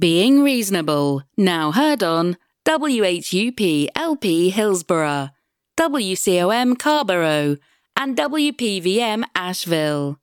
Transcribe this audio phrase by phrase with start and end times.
[0.00, 5.28] Being Reasonable, now heard on WHUP LP Hillsborough,
[5.76, 7.58] WCOM Carrboro,
[7.98, 10.18] and WPVM Asheville.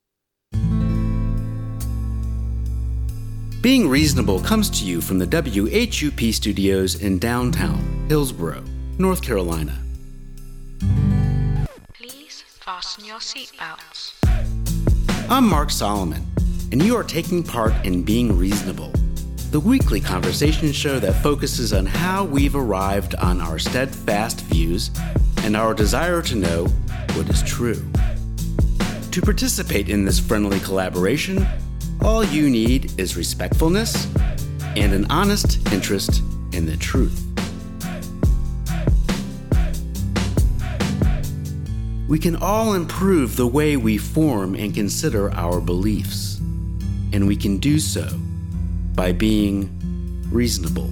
[3.61, 8.63] Being Reasonable comes to you from the WHUP studios in downtown Hillsborough,
[8.97, 9.77] North Carolina.
[11.93, 14.15] Please fasten your seatbelts.
[15.29, 16.25] I'm Mark Solomon,
[16.71, 18.91] and you are taking part in Being Reasonable,
[19.51, 24.91] the weekly conversation show that focuses on how we've arrived on our steadfast views
[25.43, 26.65] and our desire to know
[27.13, 27.81] what is true.
[29.11, 31.47] To participate in this friendly collaboration,
[32.01, 34.13] all you need is respectfulness
[34.75, 37.23] and an honest interest in the truth.
[42.09, 46.37] We can all improve the way we form and consider our beliefs,
[47.13, 48.09] and we can do so
[48.97, 49.69] by being
[50.31, 50.87] reasonable.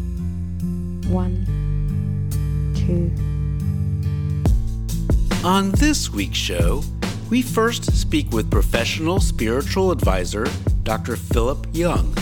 [1.10, 1.44] One,
[2.76, 3.12] two.
[5.44, 6.84] On this week's show,
[7.32, 10.46] we first speak with professional spiritual advisor
[10.84, 11.16] Dr.
[11.16, 12.16] Philip Young.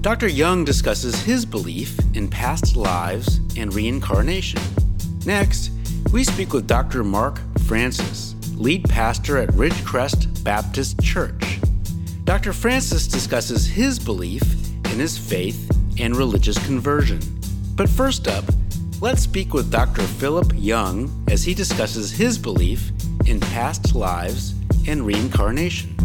[0.00, 0.26] Dr.
[0.26, 4.60] Young discusses his belief in past lives and reincarnation.
[5.24, 5.70] Next,
[6.12, 7.04] we speak with Dr.
[7.04, 11.60] Mark Francis, lead pastor at Ridgecrest Baptist Church.
[12.24, 12.52] Dr.
[12.52, 14.42] Francis discusses his belief
[14.90, 17.20] in his faith and religious conversion.
[17.74, 18.44] But first up,
[19.00, 20.02] let's speak with Dr.
[20.02, 22.90] Philip Young as he discusses his belief
[23.26, 24.54] in past lives
[24.86, 25.96] and reincarnation.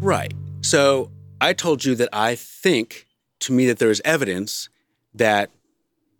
[0.00, 0.32] Right.
[0.60, 3.06] So I told you that I think
[3.40, 4.68] to me that there is evidence
[5.14, 5.50] that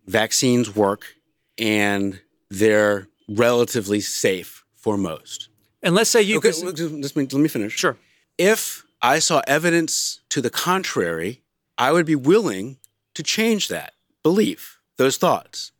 [0.06, 1.14] vaccines work
[1.58, 5.48] and they're relatively safe for most.
[5.82, 7.74] And let's say you Okay, let let me, let me finish.
[7.74, 7.96] Sure.
[8.36, 11.42] If I saw evidence to the contrary,
[11.76, 12.78] I would be willing
[13.14, 15.72] to change that belief, those thoughts.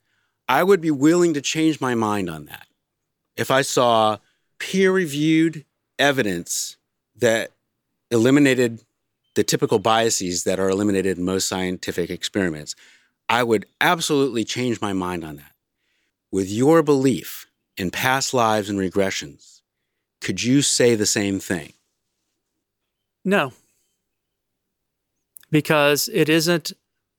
[0.48, 2.66] I would be willing to change my mind on that.
[3.36, 4.18] If I saw
[4.58, 5.64] peer reviewed
[5.98, 6.76] evidence
[7.16, 7.52] that
[8.10, 8.82] eliminated
[9.34, 12.74] the typical biases that are eliminated in most scientific experiments,
[13.28, 15.52] I would absolutely change my mind on that.
[16.32, 19.57] With your belief in past lives and regressions,
[20.20, 21.72] could you say the same thing?
[23.24, 23.52] No.
[25.50, 26.72] Because it isn't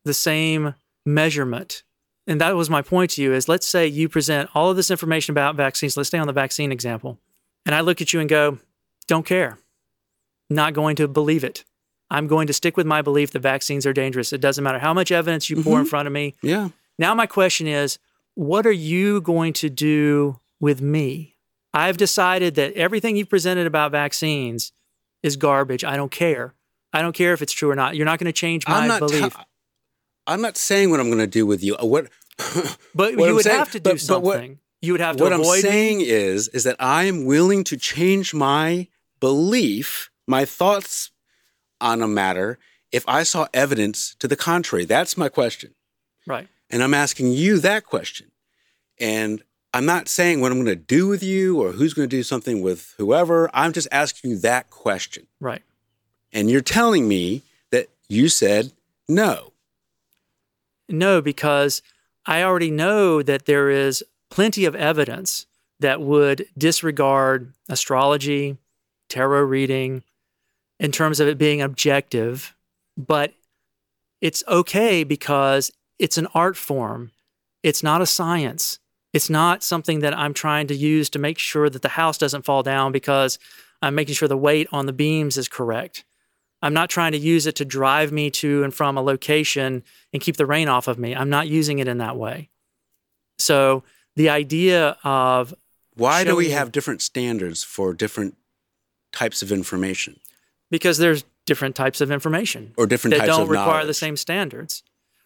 [0.06, 1.84] the same measurement.
[2.28, 4.92] And that was my point to you is let's say you present all of this
[4.92, 5.98] information about vaccines.
[5.98, 7.18] Let's stay on the vaccine example.
[7.66, 8.60] And I look at you and go,
[9.08, 9.58] don't care.
[10.50, 11.64] Not going to believe it.
[12.12, 14.34] I'm going to stick with my belief that vaccines are dangerous.
[14.34, 15.90] It doesn't matter how much evidence you pour in mm-hmm.
[15.90, 16.36] front of me.
[16.42, 16.70] Yeah.
[16.98, 18.00] Now, my question is
[18.36, 21.36] what are you going to do with me?
[21.74, 24.72] I've decided that everything you've presented about vaccines
[25.22, 25.84] is garbage.
[25.84, 26.54] I don't care.
[26.94, 27.96] I don't care if it's true or not.
[27.96, 29.00] You're not going to change my I'm not.
[29.00, 29.36] belief.
[29.36, 29.44] te-
[30.26, 31.76] I'm not saying what I'm going to do with you.
[31.80, 32.08] What?
[32.96, 34.60] but what you I'm would saying- have to do but- but what- something.
[34.82, 35.70] you would have to what I'm avoid me.
[35.70, 38.88] saying is, is that I am willing to change my
[39.20, 41.12] belief, my thoughts
[41.82, 42.58] on a matter,
[42.92, 44.86] if I saw evidence to the contrary.
[44.86, 45.76] That's my question,
[46.26, 46.48] Right.
[46.72, 48.32] and I'm asking you that question.
[49.00, 49.44] And
[49.74, 52.24] I'm not saying what I'm going to do with you or who's going to do
[52.24, 53.50] something with whoever.
[53.54, 55.28] I'm just asking you that question.
[55.40, 55.62] Right.
[56.34, 58.72] And you're telling me that you said
[59.08, 59.54] no.
[60.88, 61.84] No, because
[62.26, 65.46] I already know that there is plenty of evidence
[65.80, 68.58] that would disregard astrology,
[69.08, 70.04] tarot reading,
[70.80, 72.56] in terms of it being objective.
[72.98, 73.34] But
[74.20, 77.12] it's okay because it's an art form,
[77.64, 78.80] it's not a science.
[79.14, 82.46] It's not something that I'm trying to use to make sure that the house doesn't
[82.46, 83.40] fall down because
[83.82, 86.06] I'm making sure the weight on the beams is correct.
[86.62, 89.84] I'm not trying to use it to drive me to and from a location
[90.14, 91.16] and keep the rain off of me.
[91.16, 92.50] I'm not using it in that way.
[93.38, 93.84] So
[94.16, 95.54] the idea of
[95.96, 98.36] Why do we have different standards for different
[99.12, 100.20] types of information
[100.70, 104.84] because there's different types of information or different that types don't require the same standards.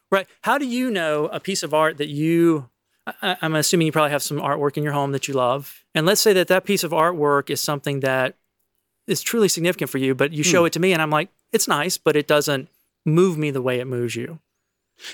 [0.09, 0.25] Right.
[0.41, 2.69] How do you know a piece of art that you
[3.05, 5.83] I, I'm assuming you probably have some artwork in your home that you love.
[5.94, 8.35] And let's say that that piece of artwork is something that
[9.07, 10.50] is truly significant for you, but you Hmm.
[10.50, 12.69] show it to me and I'm like, it's nice, but it doesn't
[13.05, 14.39] move me the way it moves you.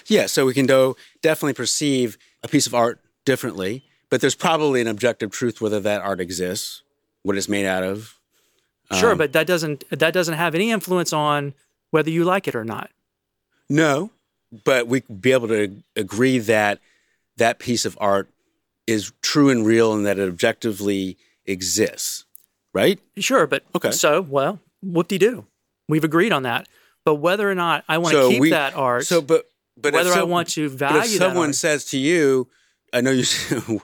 [0.05, 4.81] Yeah, so we can do, definitely perceive a piece of art differently, but there's probably
[4.81, 6.83] an objective truth whether that art exists,
[7.23, 8.15] what it's made out of.
[8.93, 11.53] Sure, Um, but that doesn't that doesn't have any influence on
[11.91, 12.89] whether you like it or not.
[13.69, 14.09] No,
[14.63, 16.79] but we could be able to agree that
[17.39, 18.29] that piece of art
[18.87, 22.25] is true and real and that it objectively exists,
[22.73, 22.99] right?
[23.17, 23.91] Sure, but Okay.
[23.91, 25.45] So, well, whoop de doo.
[25.87, 26.67] We've agreed on that.
[27.05, 29.93] But whether or not I want to keep we- that art, So, but but if
[29.95, 32.47] whether I want to but value if that someone art- says to you,
[32.93, 33.23] I know you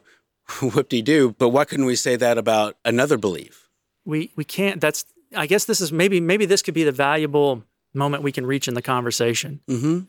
[0.62, 3.70] whoop de doo, but why couldn't we say that about another belief?
[4.06, 4.80] we we can't.
[4.82, 5.06] That's
[5.36, 7.64] I guess this is maybe maybe this could be the valuable
[7.94, 9.62] moment we can reach in the conversation.
[9.68, 10.02] Mm-hmm.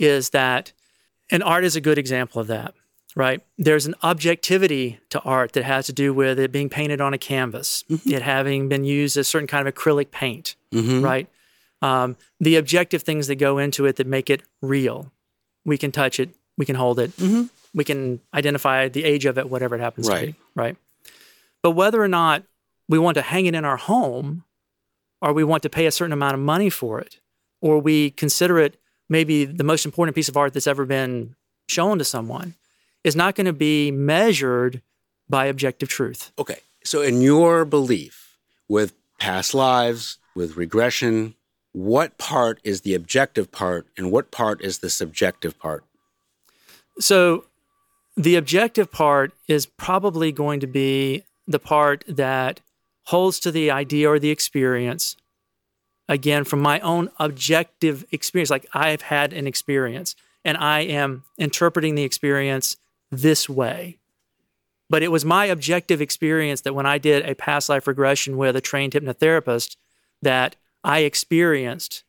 [0.00, 0.72] Is that
[1.30, 2.74] and art is a good example of that,
[3.16, 3.42] right?
[3.58, 7.18] There's an objectivity to art that has to do with it being painted on a
[7.18, 11.04] canvas, it having been used as certain kind of acrylic paint, Mm-hmm.
[11.04, 11.28] right?
[11.82, 15.12] Um, the objective things that go into it that make it real.
[15.64, 17.12] We can touch it, we can hold it,
[17.74, 20.26] we can identify the age of it, whatever it happens to Right.
[20.28, 20.76] be, right?
[21.62, 22.42] But whether or not
[22.88, 24.44] we want to hang it in our home,
[25.22, 27.20] or we want to pay a certain amount of money for it,
[27.60, 28.78] or we consider it
[29.08, 31.34] maybe the most important piece of art that's ever been
[31.68, 32.54] shown to someone,
[33.04, 34.82] is not going to be measured
[35.28, 36.32] by objective truth.
[36.38, 36.58] Okay.
[36.82, 38.36] So, in your belief
[38.68, 41.34] with past lives, with regression,
[41.72, 45.84] what part is the objective part and what part is the subjective part?
[46.98, 47.46] So
[48.16, 52.60] the objective part is probably going to be the part that
[53.06, 55.16] holds to the idea or the experience.
[56.08, 60.14] Again, from my own objective experience, like I've had an experience
[60.44, 62.76] and I am interpreting the experience
[63.10, 63.98] this way.
[64.90, 68.54] But it was my objective experience that when I did a past life regression with
[68.56, 69.76] a trained hypnotherapist,
[70.22, 72.04] that I experienced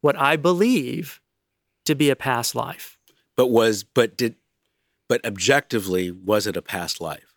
[0.00, 1.20] what I believe
[1.86, 2.98] to be a past life.
[3.36, 4.36] But was, but did,
[5.08, 7.34] but objectively, was it a past life?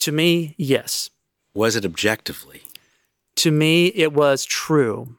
[0.00, 1.10] To me, yes.
[1.54, 2.62] Was it objectively?
[3.36, 5.16] To me, it was true.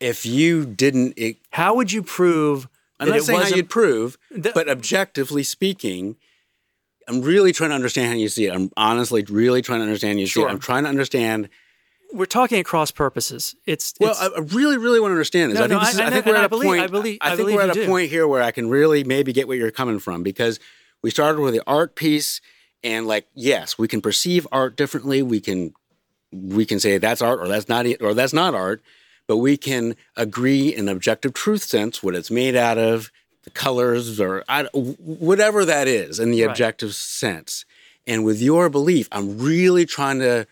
[0.00, 2.68] If you didn't, it, How would you prove
[3.00, 6.16] I'm not saying how you'd prove, The- but objectively speaking,
[7.08, 8.54] I'm really trying to understand how you see it.
[8.54, 10.48] I'm honestly really trying to understand how you see Sure.
[10.48, 10.52] it.
[10.52, 11.48] I'm trying to understand.
[12.12, 13.56] we're talking at cross purposes.
[13.66, 15.58] It's, Well, it's I, really, really want to understand this.
[15.58, 16.80] No, I think, no, this is, I- I, think we're at I a believe- point.
[16.82, 17.86] I believe- I think we're at a do.
[17.86, 20.60] point here where I can really maybe get where you're coming from because
[21.02, 22.40] we started with the art piece,
[22.84, 25.22] and like, yes, we can perceive art differently.
[25.22, 25.74] We can
[26.30, 28.80] we can say that's art or that's not or that's not art,
[29.26, 33.10] but we can agree in objective truth sense what it's made out of,
[33.44, 36.50] the colors or I, whatever that is in the Right.
[36.50, 37.64] objective sense.
[38.06, 40.46] And with your belief, I'm really trying to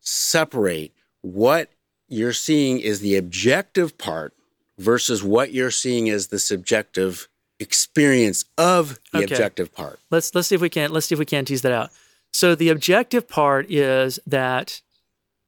[0.00, 0.92] separate
[1.22, 1.70] what
[2.08, 4.32] you're seeing is the objective part
[4.78, 7.28] versus what you're seeing as the subjective
[7.58, 9.24] experience of the Okay.
[9.24, 9.98] objective part.
[10.10, 11.90] let's let's see if we can let's see if we can tease that out.
[12.32, 14.82] So the objective part is that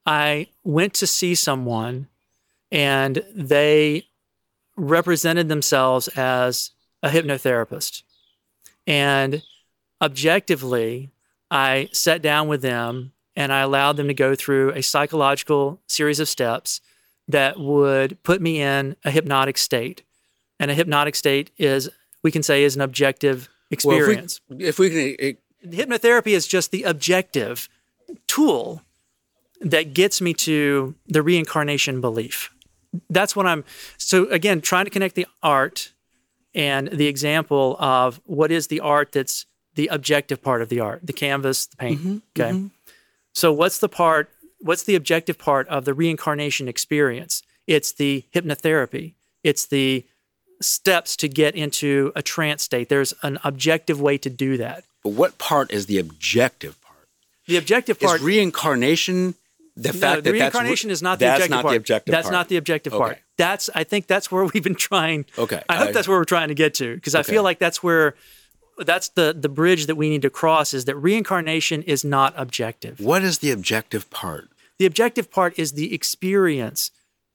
[0.06, 2.08] I went to see someone
[2.70, 4.06] and they
[4.76, 6.70] represented themselves as
[7.02, 8.02] a hypnotherapist.
[8.86, 9.42] And
[10.00, 11.10] objectively,
[11.50, 16.20] I sat down with them and I allowed them to go through a psychological series
[16.20, 16.80] of steps
[17.28, 20.02] that would put me in a hypnotic state.
[20.60, 21.88] And a hypnotic state is,
[22.22, 24.40] we can say, is an objective experience.
[24.48, 27.68] Well, if we, if we can, it, Hypnotherapy is just the objective
[28.26, 28.82] tool
[29.60, 32.50] that gets me to the reincarnation belief.
[33.10, 33.64] That's what I'm.
[33.96, 35.92] So again, trying to connect the art
[36.54, 41.00] and the example of what is the art that's the objective part of the art,
[41.04, 42.00] the canvas, the paint.
[42.00, 42.50] Mm-hmm, okay.
[42.50, 42.66] Mm-hmm.
[43.32, 44.30] So what's the part?
[44.60, 47.42] What's the objective part of the reincarnation experience?
[47.66, 49.14] It's the hypnotherapy.
[49.44, 50.04] It's the
[50.60, 52.88] steps to get into a trance state.
[52.88, 54.84] There's an objective way to do that.
[55.04, 57.08] but what part is the objective part?
[57.46, 59.36] The objective part is reincarnation
[59.78, 61.72] the no, fact the that reincarnation that's, is not the that's objective not part.
[61.72, 62.32] the objective that's part.
[62.32, 63.18] not the objective part.
[63.36, 65.24] That's I think that's where we've been trying.
[65.38, 65.62] Okay.
[65.68, 67.82] I hope I- that's where we're trying to get to because I feel like that's
[67.82, 68.14] where
[68.78, 73.00] that's the the bridge that we need to cross is that reincarnation is not objective.
[73.00, 74.48] What is the objective part?
[74.78, 76.90] The objective part is the experience.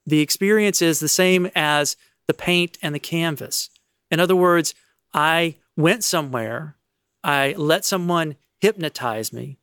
[0.06, 1.96] The experience is the same as
[2.26, 3.70] the paint and the canvas.
[4.10, 4.74] In other words,
[5.12, 6.76] I went somewhere,
[7.22, 9.58] I let someone hypnotize me,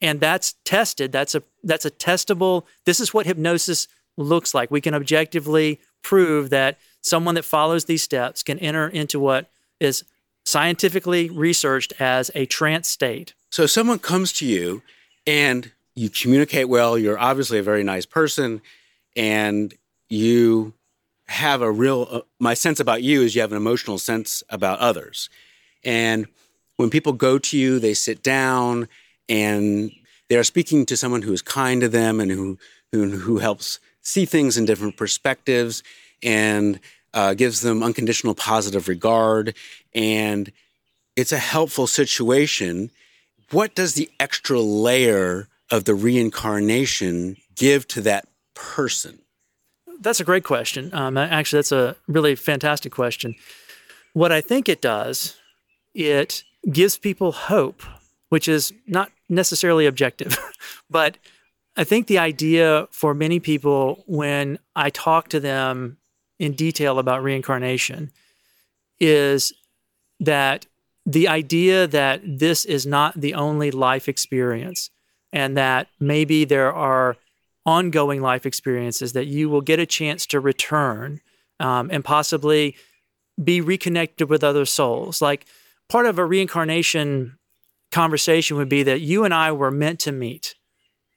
[0.00, 1.12] and that's tested.
[1.12, 2.64] That's a that's a testable.
[2.84, 4.70] This is what hypnosis looks like.
[4.70, 9.50] We can objectively prove that someone that follows these steps can enter into what
[9.80, 10.04] is
[10.44, 13.34] scientifically researched as a trance state.
[13.50, 14.82] So someone comes to you
[15.26, 18.60] and you communicate well, you're obviously a very nice person,
[19.16, 19.74] and
[20.08, 20.74] you
[21.26, 24.78] have a real, uh, my sense about you is you have an emotional sense about
[24.78, 25.28] others.
[25.82, 26.26] And
[26.76, 28.88] when people go to you, they sit down
[29.28, 29.90] and
[30.28, 32.58] they're speaking to someone who is kind to them and who,
[32.92, 35.82] who, who helps see things in different perspectives
[36.22, 36.80] and
[37.14, 39.54] uh, gives them unconditional positive regard.
[39.94, 40.52] And
[41.16, 42.90] it's a helpful situation
[43.50, 49.20] what does the extra layer of the reincarnation give to that person?
[50.00, 50.90] that's a great question.
[50.92, 53.34] Um, actually, that's a really fantastic question.
[54.12, 55.36] What I think it does,
[55.94, 57.82] it gives people hope,
[58.28, 60.38] which is not necessarily objective,
[60.90, 61.18] but
[61.76, 65.98] I think the idea for many people when I talk to them
[66.38, 68.12] in detail about reincarnation
[68.98, 69.52] is
[70.20, 70.66] that
[71.04, 74.90] the idea that this is not the only life experience
[75.32, 77.16] and that maybe there are
[77.64, 81.20] ongoing life experiences that you will get a chance to return
[81.60, 82.76] um, and possibly
[83.42, 85.20] be reconnected with other souls.
[85.20, 85.46] Like
[85.88, 87.38] part of a reincarnation
[87.90, 90.54] conversation would be that you and I were meant to meet.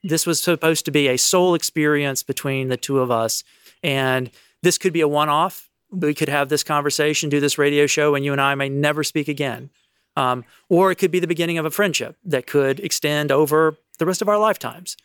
[0.02, 3.44] This was supposed to be a soul experience between the two of us.
[3.82, 4.30] And
[4.62, 5.68] this could be a one off.
[5.90, 9.02] We could have this conversation, do this radio show, and you and I may never
[9.02, 9.70] speak again.
[10.16, 14.06] Um, or it could be the beginning of a friendship that could extend over the
[14.06, 14.96] rest of our lifetimes.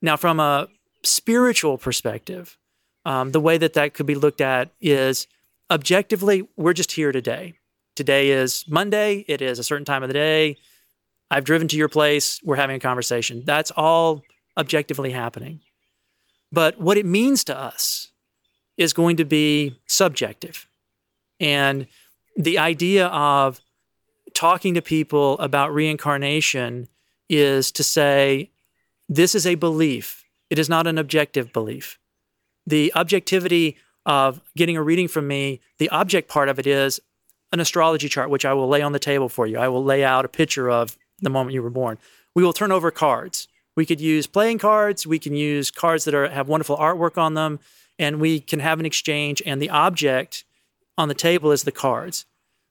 [0.00, 0.68] Now, from a
[1.02, 2.56] spiritual perspective,
[3.04, 5.26] um, the way that that could be looked at is
[5.70, 7.54] objectively, we're just here today.
[7.94, 9.24] Today is Monday.
[9.28, 10.56] It is a certain time of the day.
[11.32, 12.40] I've driven to your place.
[12.44, 13.42] We're having a conversation.
[13.46, 14.22] That's all
[14.58, 15.60] objectively happening.
[16.52, 18.12] But what it means to us
[18.76, 20.68] is going to be subjective.
[21.40, 21.86] And
[22.36, 23.62] the idea of
[24.34, 26.88] talking to people about reincarnation
[27.30, 28.50] is to say,
[29.08, 30.26] this is a belief.
[30.50, 31.98] It is not an objective belief.
[32.66, 37.00] The objectivity of getting a reading from me, the object part of it is
[37.52, 39.56] an astrology chart, which I will lay on the table for you.
[39.56, 41.98] I will lay out a picture of the moment you were born.
[42.34, 43.48] We will turn over cards.
[43.76, 45.06] We could use playing cards.
[45.06, 47.58] We can use cards that are, have wonderful artwork on them,
[47.98, 49.42] and we can have an exchange.
[49.46, 50.44] And the object
[50.98, 52.26] on the table is the cards.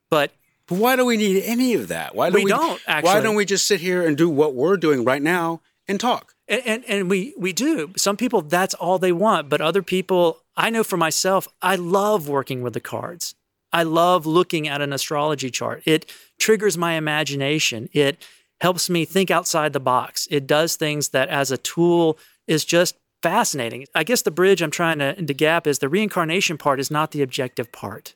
[0.09, 0.31] But
[0.67, 2.13] But why do we need any of that?
[2.13, 3.13] Why do We don't, actually?
[3.13, 6.35] Why don't we just sit here and do what we're doing right now and talk?
[6.51, 7.93] and, and and we we do.
[7.95, 12.27] Some people that's all they want, but other people, I know for myself, I love
[12.27, 13.33] working with the cards.
[13.73, 15.81] I love looking at an astrology chart.
[15.85, 17.89] It triggers my imagination.
[17.93, 18.21] It
[18.61, 20.27] helps me think outside the box.
[20.31, 23.87] It does things that as a tool is just fascinating.
[23.93, 27.11] I guess the bridge I'm trying to, to gap is the reincarnation part is not
[27.11, 28.15] the objective part.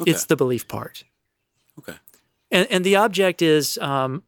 [0.00, 0.10] Okay.
[0.10, 1.04] It's the belief part.
[1.78, 1.94] Okay.
[2.50, 4.22] And, and the object is um,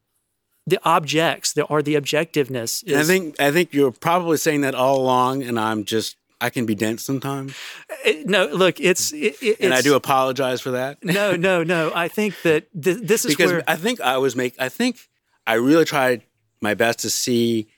[0.67, 4.75] the objects, the, or the objectiveness is I think I think you're probably saying that
[4.75, 7.57] all along, and I'm just I can be dense sometimes,
[8.05, 11.03] It- no, look, it's it, it- and I do apologize for that.
[11.05, 11.93] no, no, no.
[11.95, 14.99] I think that th- this is because where I think I was make I think
[15.47, 16.23] I really tried
[16.61, 17.69] my best to see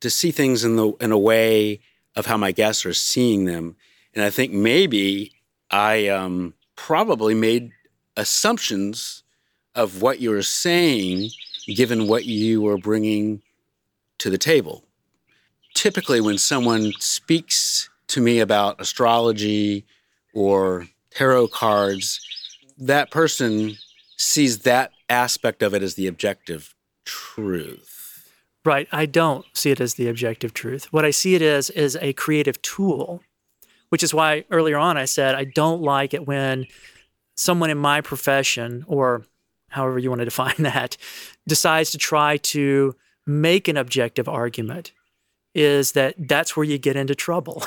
[0.00, 1.80] to see things in the in a way
[2.14, 3.76] of how my guests are seeing them,
[4.14, 5.32] and I think maybe
[5.70, 7.72] I um, probably made
[8.16, 9.22] assumptions
[9.74, 11.30] of what you were saying,
[11.66, 13.42] given what you were bringing
[14.18, 14.84] to the table.
[15.74, 19.84] Typically, when someone speaks to me about astrology
[20.34, 22.20] or tarot cards,
[22.78, 23.76] that person
[24.16, 26.74] sees that aspect of it as the objective
[27.08, 28.30] truth.
[28.64, 30.92] right, I don't see it as the objective truth.
[30.92, 33.22] What I see it as is a creative tool,
[33.88, 36.66] which is why earlier on I said I don't like it when
[37.34, 39.24] someone in my profession or
[39.68, 40.96] however you want to define that
[41.46, 42.94] decides to try to
[43.26, 44.92] make an objective argument
[45.54, 47.62] is that that's where you get into trouble.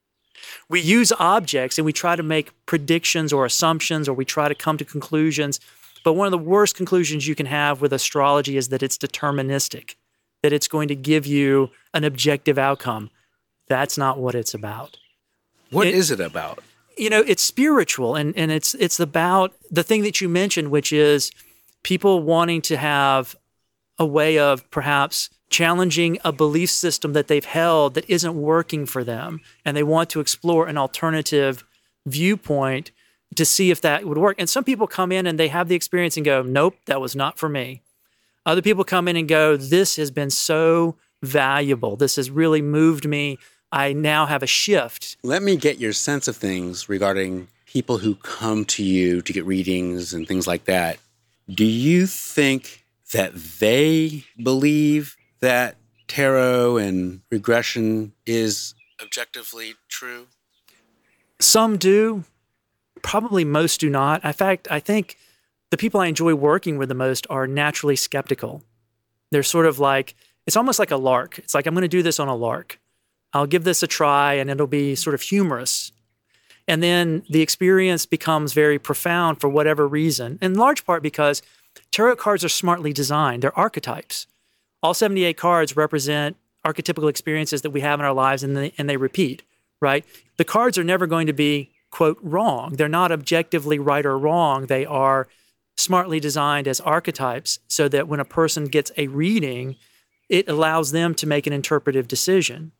[0.68, 4.54] we use objects and we try to make predictions or assumptions or we try to
[4.54, 5.60] come to conclusions.
[6.06, 9.96] But one of the worst conclusions you can have with astrology is that it's deterministic,
[10.44, 13.10] that it's going to give you an objective outcome.
[13.66, 14.98] That's not what it's about.
[15.70, 16.62] What It- is it about?
[16.96, 20.92] You know, it's spiritual and, and it's it's about the thing that you mentioned, which
[20.92, 21.32] is
[21.82, 23.34] people wanting to have
[23.98, 29.02] a way of perhaps challenging a belief system that they've held that isn't working for
[29.02, 31.64] them and they want to explore an alternative
[32.06, 32.92] viewpoint
[33.34, 34.36] to see if that would work.
[34.38, 37.16] And some people come in and they have the experience and go nope that was
[37.16, 37.82] not for me.
[38.44, 41.96] Other people come in and go this has been so valuable.
[41.96, 43.38] This has really moved me.
[43.72, 45.16] I now have a shift.
[45.22, 49.44] Let me get your sense of things regarding people who come to you to get
[49.44, 50.98] readings and things like that.
[51.48, 55.76] Do you think that they believe that
[56.08, 60.26] tarot and regression is objectively true?
[61.38, 62.24] Some do,
[63.06, 64.24] probably most do not.
[64.24, 65.16] In fact, I think
[65.70, 68.64] the people I enjoy working with the most are naturally skeptical.
[69.30, 71.38] They're sort of like, it's almost like a lark.
[71.38, 72.80] It's like, I'm going to do this on a lark.
[73.32, 75.92] I'll give this a try and it'll be sort of humorous.
[76.66, 81.42] And then the experience becomes very profound for whatever reason, in large part because
[81.92, 83.44] tarot cards are smartly designed.
[83.44, 84.26] They're archetypes.
[84.82, 86.36] All 78 cards represent
[86.66, 89.44] archetypical experiences that we have in our lives and they, and they repeat
[89.80, 90.04] right?
[90.36, 92.74] The cards are never going to be, quote, wrong.
[92.74, 94.66] They're not objectively right or wrong.
[94.66, 95.28] They are
[95.78, 99.76] smartly designed as archetypes so that when a person gets a reading,
[100.28, 102.72] it allows them to make an interpretive decision.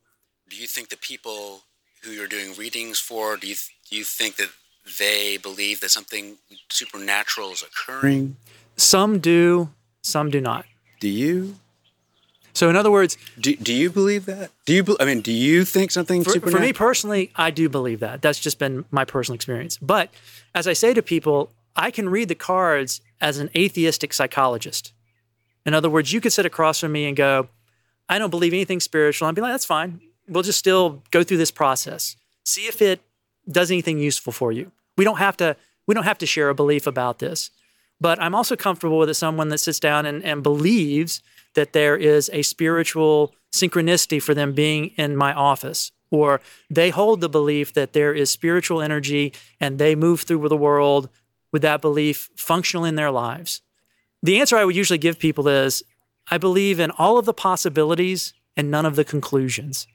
[0.51, 1.63] Do you think the people
[2.03, 3.55] who you're doing readings for, do you,
[3.89, 4.51] do you think that
[4.99, 6.37] they believe that something
[6.69, 8.37] supernatural is occurring?
[8.77, 9.71] Some do,
[10.03, 10.67] some do not.
[11.01, 11.55] Do you?
[12.57, 14.51] So, in other words, Do, do you believe that?
[14.65, 14.83] Do you?
[14.83, 18.23] be- I mean, do you think something for, for me personally, I do believe that.
[18.23, 19.77] That's just been my personal experience.
[19.77, 20.09] But
[20.55, 24.95] as I say to people, I can read the cards as an atheistic psychologist.
[25.67, 27.51] In other words, you could sit across from me and go,
[28.09, 29.29] I don't believe anything spiritual.
[29.29, 30.01] I'd be like, that's fine.
[30.27, 32.17] We'll just still go through this process.
[32.43, 33.03] See if it
[33.47, 34.73] does anything useful for you.
[34.97, 37.51] We don't have to we don't have to share a belief about this.
[38.01, 41.21] But I'm also comfortable with someone that sits down and, and believes
[41.57, 47.21] that there is a spiritual synchronicity for them being in my office, or they hold
[47.21, 51.09] the belief that there is spiritual energy and they move through the world
[51.53, 53.63] with that belief functional in their lives.
[54.23, 55.83] The answer I would usually give people is
[56.31, 59.87] I believe in all of the possibilities and none of the conclusions.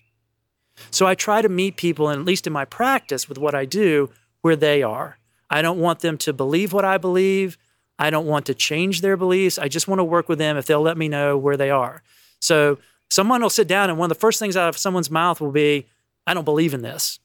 [0.89, 3.65] So I try to meet people, and at least in my practice with what I
[3.65, 4.09] do,
[4.41, 5.17] where they are.
[5.49, 7.57] I don't want them to believe what I believe.
[8.01, 9.59] I don't want to change their beliefs.
[9.59, 12.01] I just want to work with them if they'll let me know where they are.
[12.39, 12.79] So
[13.11, 15.51] someone will sit down, and one of the first things out of someone's mouth will
[15.51, 15.85] be,
[16.25, 17.19] I don't believe in this.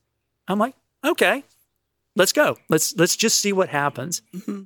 [0.46, 1.44] I'm like, okay,
[2.14, 2.58] let's go.
[2.68, 4.20] Let's let's just see what happens.
[4.34, 4.64] Mm-hmm.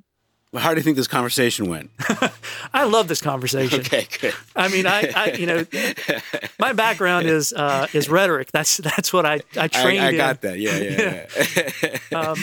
[0.51, 1.91] Well, how do you think this conversation went?
[2.73, 3.79] I love this conversation.
[3.91, 4.33] Okay, good.
[4.55, 5.65] I mean, I, I you know,
[6.59, 8.51] my background is uh, is rhetoric.
[8.51, 10.17] That's that's what I I I, trained I in.
[10.17, 10.59] got that.
[10.59, 12.19] Yeah, yeah, yeah.
[12.19, 12.37] um,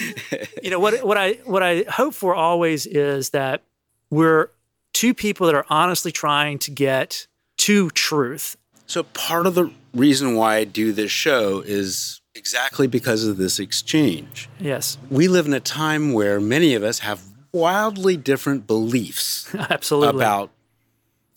[0.62, 3.62] you know what what I what I hope for always is that
[4.10, 4.48] we're
[4.94, 7.26] two people that are honestly trying to get
[7.58, 8.56] to truth.
[8.86, 13.58] So part of the reason why I do this show is exactly because of this
[13.58, 14.48] exchange.
[14.58, 17.20] Yes, We live in a time where many of us have
[17.52, 20.20] wildly different beliefs absolutely.
[20.20, 20.50] about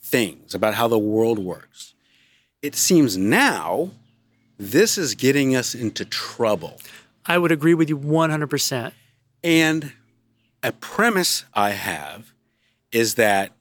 [0.01, 1.93] things, about how the world works.
[2.61, 3.91] It seems now
[4.57, 6.79] this is getting us into trouble.
[7.25, 8.91] I would agree with you 100%.
[9.43, 9.93] And
[10.61, 12.31] a premise I have
[12.91, 13.51] is that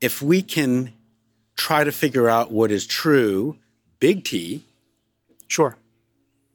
[0.00, 0.92] if we can
[1.56, 3.56] try to figure out what is true,
[4.00, 4.64] big T,
[5.46, 5.76] Sure.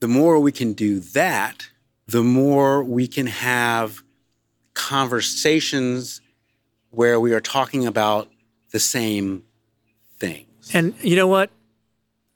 [0.02, 1.70] the more we can do that,
[2.08, 4.04] the more we can have
[4.80, 6.22] conversations
[6.90, 8.30] where we are talking about
[8.72, 9.44] the same
[10.18, 10.72] things.
[10.74, 11.52] And you know what?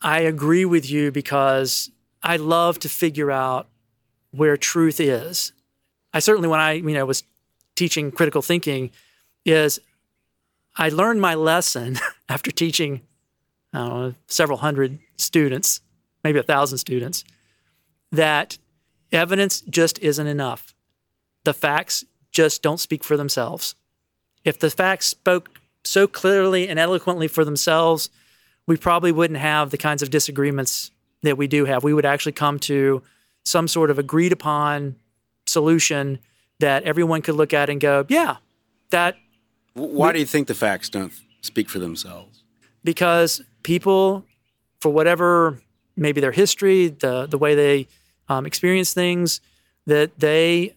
[0.02, 1.90] I agree with you because
[2.22, 3.70] I love to figure out
[4.32, 5.54] where truth is.
[6.14, 7.24] I certainly, when I you know was
[7.76, 8.92] teaching critical thinking,
[9.46, 9.80] is
[10.76, 11.98] I learned my lesson
[12.30, 13.02] after teaching
[13.72, 15.80] know, several hundred students,
[16.24, 17.24] maybe a thousand students,
[18.12, 18.58] that
[19.12, 20.76] evidence just isn't enough.
[21.46, 23.76] The facts just don't speak for themselves.
[24.44, 25.50] If the facts spoke
[25.84, 28.10] so clearly and eloquently for themselves,
[28.68, 30.92] we probably wouldn't have the kinds of disagreements
[31.22, 31.84] that we do have.
[31.84, 33.02] We would actually come to
[33.46, 34.96] some sort of agreed upon
[35.46, 36.20] solution
[36.60, 38.38] that everyone could look at and go, yeah,
[38.90, 39.16] that
[39.74, 42.44] Why do you think the facts don't speak for themselves?
[42.84, 44.26] because people,
[44.82, 45.60] for whatever
[45.96, 47.88] maybe their history, the the way they
[48.30, 49.42] um, experience things,
[49.86, 50.76] that they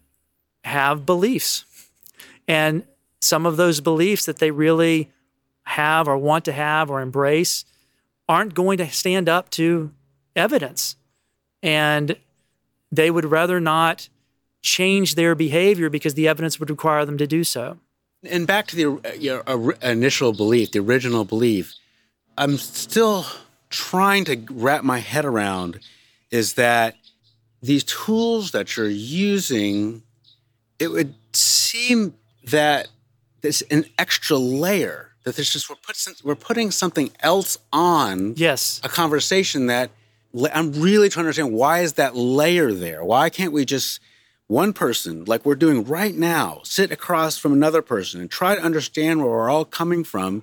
[0.67, 1.65] have beliefs,
[2.47, 2.85] and
[3.21, 5.11] some of those beliefs that they really
[5.65, 7.65] have or want to have or embrace
[8.29, 9.91] aren't going to stand up to
[10.35, 10.97] evidence,
[11.63, 12.17] and
[12.93, 14.09] they would rather not
[14.63, 17.79] change their behavior because the evidence would require them to do so.
[18.23, 21.75] And back to the uh, your initial belief, the original belief,
[22.37, 23.25] I'm still
[23.71, 25.81] trying to wrap my head around
[26.31, 26.97] is that
[27.63, 30.03] these tools that you're using,
[30.79, 32.89] it would seem that
[33.41, 38.81] there's an extra layer that there's just we're putting we're putting something else on Yes.
[38.85, 39.91] a conversation that
[40.53, 43.03] I'm really trying to understand why is that layer there?
[43.05, 44.01] Why can't we just
[44.49, 48.63] one person, like we're doing right now, sit across from another person and try to
[48.63, 50.43] understand where we're all coming from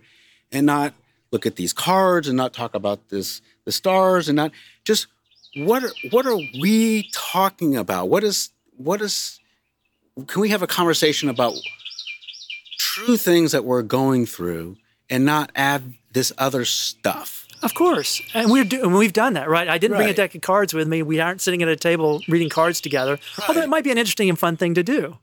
[0.52, 0.94] and not
[1.32, 4.52] look at these cards and not talk about this the stars and not
[4.84, 5.08] just
[5.56, 8.10] what are, what are we talking about?
[8.10, 9.40] What is what is
[10.28, 11.56] can we have a conversation about
[12.78, 14.78] true things that we're going through
[15.10, 17.48] and not add this other stuff?
[17.62, 19.70] Of course, and we're do- and we've done that, right?
[19.70, 21.02] I didn't bring a deck of cards with me.
[21.02, 23.20] We aren't sitting at a table reading cards together.
[23.48, 25.18] Although it might be an interesting and fun thing to do,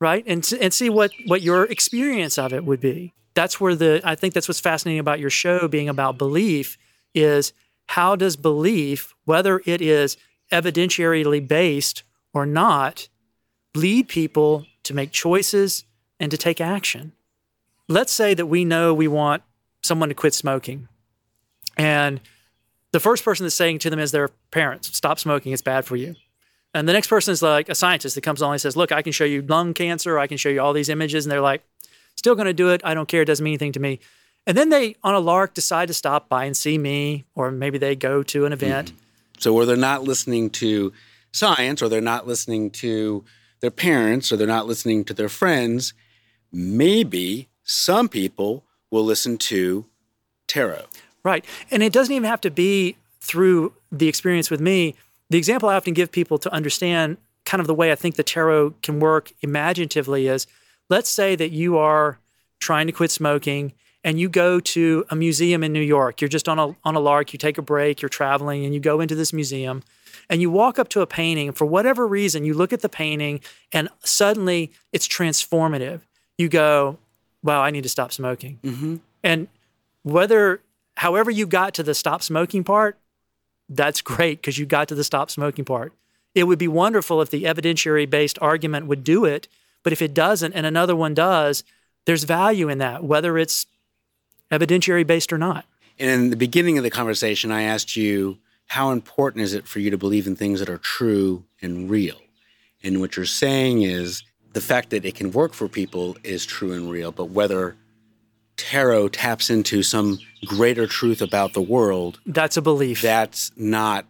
[0.00, 0.22] right?
[0.28, 3.14] And and see what what your experience of it would be.
[3.34, 6.78] That's where the I think that's what's fascinating about your show being about belief
[7.16, 7.52] is
[7.88, 10.16] how does belief, whether it is
[10.52, 13.08] evidentiarily based or not,
[13.76, 15.84] lead people to make choices
[16.18, 17.12] and to take action.
[17.88, 19.42] Let's say that we know we want
[19.82, 20.88] someone to quit smoking.
[21.76, 22.20] And
[22.92, 25.96] the first person that's saying to them is their parents, stop smoking, it's bad for
[25.96, 26.16] you.
[26.74, 29.02] And the next person is like a scientist that comes along and says, Look, I
[29.02, 31.24] can show you lung cancer, I can show you all these images.
[31.24, 31.62] And they're like,
[32.16, 32.80] Still going to do it.
[32.84, 33.22] I don't care.
[33.22, 34.00] It doesn't mean anything to me.
[34.46, 37.78] And then they, on a lark, decide to stop by and see me, or maybe
[37.78, 38.88] they go to an event.
[38.88, 39.00] Mm-hmm.
[39.38, 40.92] So, where they're not listening to
[41.32, 43.24] science, or they're not listening to
[43.66, 45.92] their parents, or they're not listening to their friends,
[46.52, 49.84] maybe some people will listen to
[50.46, 50.84] tarot.
[51.24, 51.44] Right.
[51.72, 54.94] And it doesn't even have to be through the experience with me.
[55.30, 58.22] The example I often give people to understand kind of the way I think the
[58.22, 60.46] tarot can work imaginatively is
[60.88, 62.20] let's say that you are
[62.60, 63.72] trying to quit smoking
[64.04, 66.20] and you go to a museum in New York.
[66.20, 68.78] You're just on a on a lark, you take a break, you're traveling and you
[68.78, 69.82] go into this museum
[70.28, 73.40] and you walk up to a painting for whatever reason you look at the painting
[73.72, 76.00] and suddenly it's transformative.
[76.38, 76.98] You go,
[77.42, 78.96] "Wow, I need to stop smoking." Mm-hmm.
[79.22, 79.48] And
[80.02, 80.60] whether
[80.96, 82.98] however you got to the stop smoking part,
[83.68, 85.92] that's great because you got to the stop smoking part.
[86.34, 89.48] It would be wonderful if the evidentiary based argument would do it,
[89.82, 91.64] but if it doesn't and another one does,
[92.04, 93.66] there's value in that, whether it's
[94.50, 95.64] evidentiary based or not.
[95.98, 99.78] And in the beginning of the conversation, I asked you, how important is it for
[99.80, 102.16] you to believe in things that are true and real?
[102.82, 106.72] And what you're saying is the fact that it can work for people is true
[106.72, 107.76] and real, but whether
[108.56, 113.02] tarot taps into some greater truth about the world, That's a belief.
[113.02, 114.06] that's not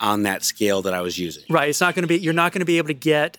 [0.00, 1.44] on that scale that I was using.
[1.50, 1.68] right.
[1.68, 3.38] It's not going to be, you're not going to be able to get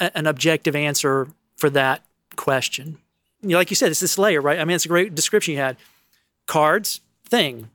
[0.00, 2.04] a- an objective answer for that
[2.36, 2.98] question.
[3.40, 4.58] You know, like you said, it's this layer, right?
[4.58, 5.76] I mean, it's a great description you had.
[6.46, 7.70] Cards, thing,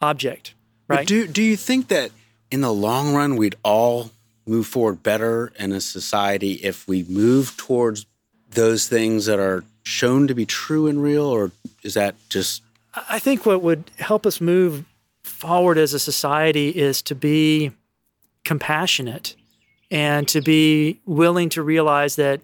[0.00, 0.54] object,
[0.88, 2.10] But do do you think that
[2.50, 4.10] in the long run we'd all
[4.46, 8.06] move forward better in a society if we move towards
[8.50, 12.62] those things that are shown to be true and real, or is that just
[13.08, 14.84] I think what would help us move
[15.22, 17.70] forward as a society is to be
[18.44, 19.36] compassionate
[19.90, 22.40] and to be willing to realize that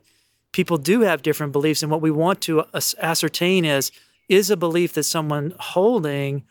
[0.53, 1.83] people do have different beliefs.
[1.83, 2.65] And what we want to
[3.01, 3.91] ascertain is
[4.29, 6.45] is a belief that someone holding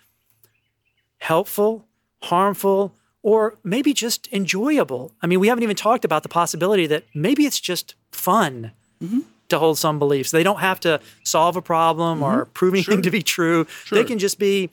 [1.23, 1.86] helpful,
[2.23, 5.13] harmful, or maybe just enjoyable?
[5.21, 9.21] I mean, we haven't even talked about the possibility that maybe it's just fun mm-hmm.
[9.49, 10.31] to hold some beliefs.
[10.31, 12.51] They don't have to solve a problem or mm-hmm.
[12.51, 13.65] prove anything to be true.
[13.89, 14.69] They can just be,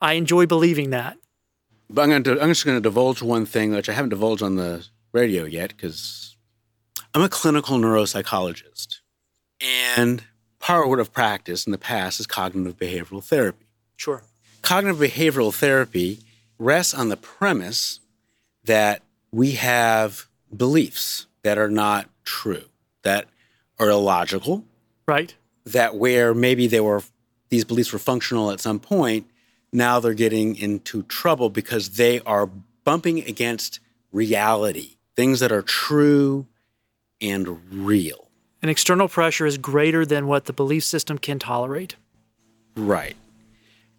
[0.00, 1.16] I enjoy believing that.
[1.90, 4.42] But I'm going to I'm just going to divulge one thing which I haven't divulged
[4.42, 6.36] on the radio yet because
[7.12, 9.00] I'm a clinical neuropsychologist,
[9.60, 10.24] and
[10.58, 13.66] part of practice in the past is cognitive behavioral therapy.
[13.96, 14.22] Sure.
[14.62, 16.20] Cognitive behavioral therapy
[16.58, 18.00] rests on the premise
[18.64, 22.64] that we have beliefs that are not true,
[23.02, 23.26] that
[23.78, 24.64] are illogical,
[25.06, 25.34] Right.
[25.64, 27.02] that where maybe they were
[27.48, 29.26] these beliefs were functional at some point,
[29.72, 32.48] now they're getting into trouble because they are
[32.84, 33.78] bumping against
[34.10, 36.46] reality, things that are true
[37.20, 38.30] and real.
[38.62, 41.96] And external pressure is greater than what the belief system can tolerate.
[42.74, 43.16] Right.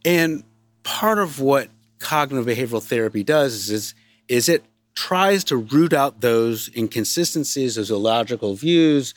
[0.03, 0.43] And
[0.83, 1.69] part of what
[1.99, 3.93] cognitive behavioral therapy does is,
[4.27, 4.63] is it
[4.95, 9.13] tries to root out those inconsistencies, those illogical views,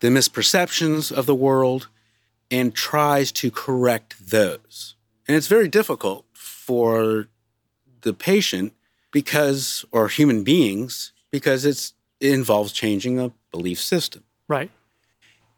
[0.00, 1.88] the misperceptions of the world,
[2.50, 4.94] and tries to correct those.
[5.26, 7.28] And it's very difficult for
[8.02, 8.72] the patient
[9.10, 14.24] because, or human beings, because it's, it involves changing a belief system.
[14.46, 14.70] Right.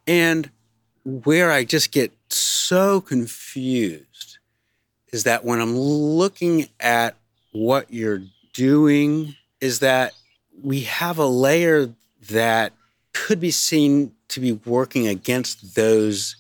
[0.07, 0.51] And
[1.05, 4.10] where I just get so confused
[5.12, 7.16] is that when I'm looking at
[7.53, 10.12] what you're doing, is that
[10.62, 11.90] we have a layer
[12.31, 12.73] that
[13.12, 16.37] could be seen to be working against those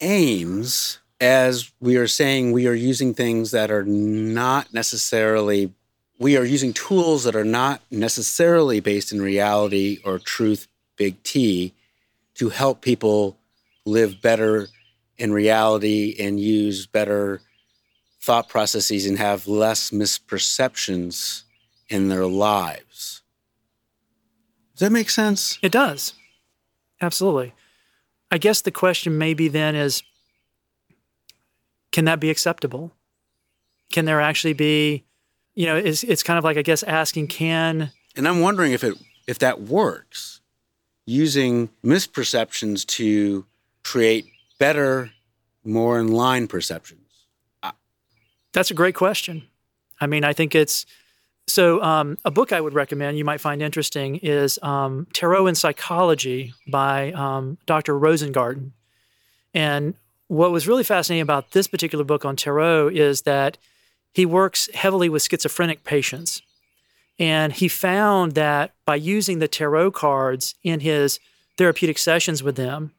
[0.00, 5.72] aims as we are saying we are using things that are not necessarily
[6.18, 11.74] we are using tools that are not necessarily based in reality or truth big T
[12.34, 13.36] to help people
[13.84, 14.68] live better
[15.18, 17.40] in reality and use better
[18.22, 21.42] thought processes and have less misperceptions
[21.88, 23.22] in their lives.
[24.72, 25.58] Does that make sense?
[25.60, 26.14] It does.
[27.00, 27.52] Absolutely.
[28.30, 30.02] I guess the question maybe then is
[31.90, 32.92] can that be acceptable?
[33.92, 35.04] Can there actually be,
[35.54, 38.84] you know, it's, it's kind of like, I guess, asking, can, And I'm wondering if
[38.84, 38.94] it
[39.26, 40.40] if that works
[41.06, 43.44] using misperceptions to
[43.84, 44.26] create
[44.58, 45.10] better,
[45.64, 47.01] more in line perceptions.
[48.52, 49.44] That's a great question.
[50.00, 50.86] I mean, I think it's
[51.48, 55.58] So, um, a book I would recommend you might find interesting is um, Tarot and
[55.58, 57.98] Psychology by um, Dr.
[57.98, 58.70] Rosengarten.
[59.52, 59.94] And
[60.28, 63.58] what was really fascinating about this particular book on tarot is that
[64.14, 66.42] he works heavily with schizophrenic patients.
[67.18, 71.18] And he found that by using the tarot cards in his
[71.58, 72.92] therapeutic sessions with them,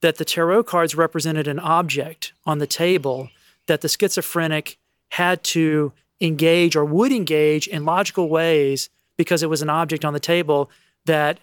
[0.00, 3.30] that the tarot cards represented an object on the table
[3.66, 4.78] that the schizophrenic
[5.10, 10.12] had to engage or would engage in logical ways because it was an object on
[10.12, 10.70] the table
[11.04, 11.38] that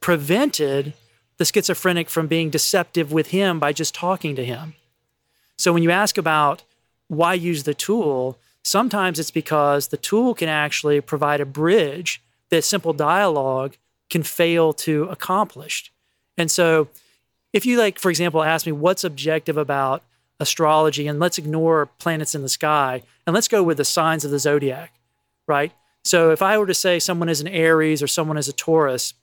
[0.00, 0.94] prevented
[1.38, 4.74] the schizophrenic from being deceptive with him by just talking to him.
[5.56, 6.62] So when you ask about
[7.08, 12.64] why use the tool, sometimes it's because the tool can actually provide a bridge that
[12.64, 13.76] simple dialogue
[14.10, 15.92] can fail to accomplish.
[16.36, 16.88] And so
[17.52, 20.02] if you like for example ask me what's objective about
[20.42, 24.30] astrology and let's ignore planets in the sky and let's go with the signs of
[24.30, 24.92] the zodiac,
[25.46, 25.72] right?
[26.04, 29.14] So if I were to say someone is an Aries or someone is a Taurus,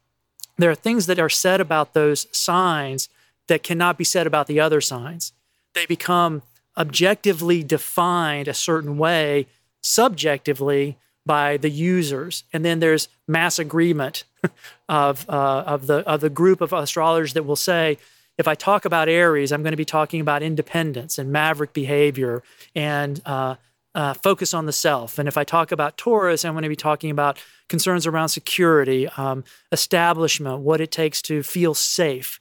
[0.58, 3.10] there are things that are said about those signs
[3.48, 5.34] that cannot be said about the other signs.
[5.74, 6.42] They become
[6.78, 9.48] objectively defined a certain way
[9.82, 12.44] subjectively by the users.
[12.54, 14.24] And then there's mass agreement
[14.90, 17.98] of, uh, of, the, of the group of astrologers that will say,
[18.40, 22.42] if I talk about Aries, I'm going to be talking about independence and maverick behavior
[22.74, 23.56] and uh,
[23.94, 25.20] uh, focus on the self.
[25.20, 29.10] And if I talk about Taurus, I'm going to be talking about concerns around security,
[29.10, 32.40] um, establishment, what it takes to feel safe.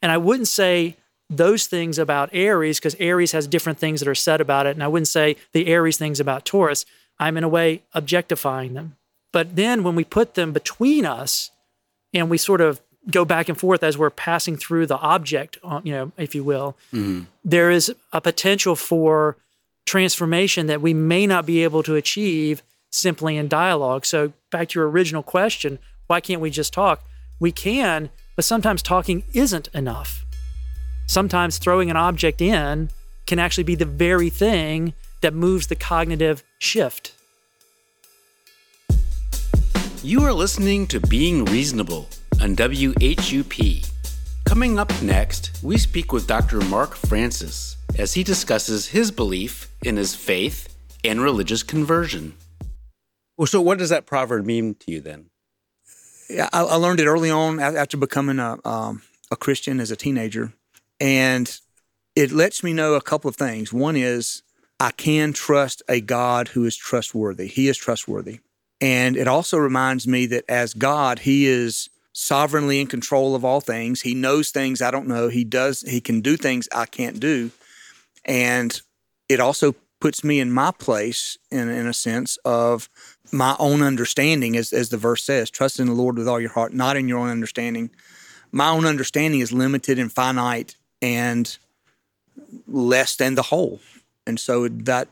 [0.00, 0.96] And I wouldn't say
[1.28, 4.76] those things about Aries because Aries has different things that are said about it.
[4.76, 6.86] And I wouldn't say the Aries things about Taurus.
[7.18, 8.96] I'm in a way objectifying them.
[9.32, 11.50] But then when we put them between us
[12.14, 15.80] and we sort of go back and forth as we're passing through the object, uh,
[15.84, 17.22] you know, if you will, mm-hmm.
[17.44, 19.36] there is a potential for
[19.86, 24.04] transformation that we may not be able to achieve simply in dialogue.
[24.04, 27.02] So, back to your original question, why can't we just talk?
[27.38, 30.24] We can, but sometimes talking isn't enough.
[31.06, 32.90] Sometimes throwing an object in
[33.26, 37.12] can actually be the very thing that moves the cognitive shift.
[40.02, 42.08] You are listening to Being Reasonable
[42.40, 43.86] on WHUP.
[44.44, 46.60] Coming up next, we speak with Dr.
[46.62, 50.74] Mark Francis as he discusses his belief in his faith
[51.04, 52.34] and religious conversion.
[53.36, 55.26] Well, so what does that proverb mean to you then?
[56.28, 59.96] Yeah, I, I learned it early on after becoming a, um, a Christian as a
[59.96, 60.52] teenager.
[60.98, 61.60] And
[62.14, 63.72] it lets me know a couple of things.
[63.72, 64.42] One is
[64.78, 67.46] I can trust a God who is trustworthy.
[67.46, 68.40] He is trustworthy.
[68.80, 73.60] And it also reminds me that as God, He is sovereignly in control of all
[73.60, 74.02] things.
[74.02, 75.28] He knows things I don't know.
[75.28, 77.50] He does he can do things I can't do.
[78.24, 78.80] And
[79.28, 82.88] it also puts me in my place in, in a sense of
[83.32, 86.50] my own understanding, as, as the verse says, trust in the Lord with all your
[86.50, 87.90] heart, not in your own understanding.
[88.50, 91.56] My own understanding is limited and finite and
[92.66, 93.80] less than the whole.
[94.26, 95.08] And so that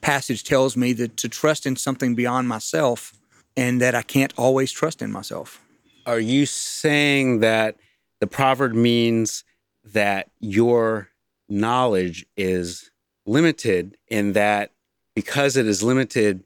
[0.00, 3.12] passage tells me that to trust in something beyond myself
[3.56, 5.60] and that I can't always trust in myself
[6.08, 7.76] are you saying that
[8.18, 9.44] the proverb means
[9.84, 11.10] that your
[11.50, 12.90] knowledge is
[13.26, 14.72] limited and that
[15.14, 16.44] because it is limited,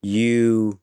[0.00, 0.78] you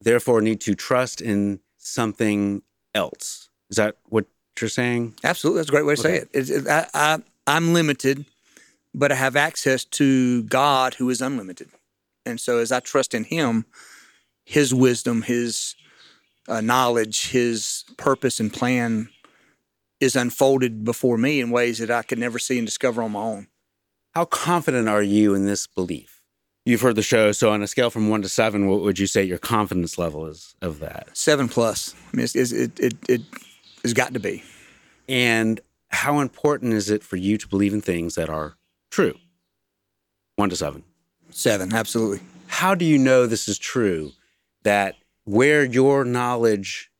[0.00, 2.62] therefore need to trust in something
[2.94, 3.50] else?
[3.70, 4.26] Is that what
[4.60, 5.16] you're saying?
[5.24, 5.58] Absolutely.
[5.58, 6.18] That's a great way to okay.
[6.18, 6.50] say it.
[6.50, 7.18] it I, I,
[7.48, 8.24] I'm limited,
[8.94, 11.70] but I have access to God who is unlimited.
[12.24, 13.66] And so as I trust in Him,
[14.44, 15.74] His wisdom, His
[16.48, 19.08] uh, knowledge, his purpose and plan
[20.00, 23.20] is unfolded before me in ways that I could never see and discover on my
[23.20, 23.48] own.
[24.14, 26.22] How confident are you in this belief?
[26.64, 29.06] You've heard the show, so on a scale from one to seven, what would you
[29.06, 31.08] say your confidence level is of that?
[31.14, 31.94] Seven plus.
[32.12, 33.20] I mean, it's, it's, it, it, it
[33.82, 34.42] has got to be.
[35.08, 38.58] And how important is it for you to believe in things that are
[38.90, 39.14] true?
[40.36, 40.84] One to seven.
[41.30, 42.20] Seven, absolutely.
[42.48, 44.12] How do you know this is true?
[44.64, 44.96] That
[45.28, 46.90] where your knowledge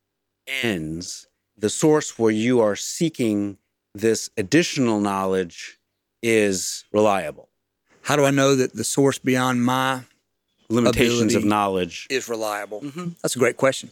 [0.62, 3.56] ends, the source where you are seeking
[3.94, 5.78] this additional knowledge
[6.22, 7.48] is reliable.
[8.02, 10.02] How do I know that the source beyond my
[10.68, 12.82] limitations of knowledge is reliable?
[12.82, 13.08] Mm-hmm.
[13.22, 13.90] That's a great question.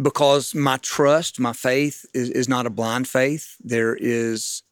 [0.00, 3.56] Because my trust, my faith is, is not a blind faith.
[3.64, 4.62] There is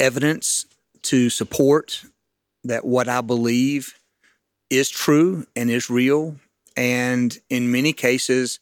[0.00, 0.66] evidence
[1.02, 2.02] to support
[2.64, 3.94] that what I believe
[4.70, 6.36] is true and is real
[6.78, 8.60] and in many cases,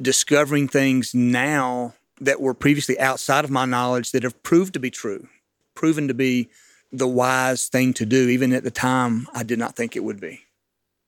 [0.00, 4.90] discovering things now that were previously outside of my knowledge that have proved to be
[4.90, 5.28] true,
[5.74, 6.48] proven to be
[6.90, 10.20] the wise thing to do, even at the time I did not think it would
[10.20, 10.40] be.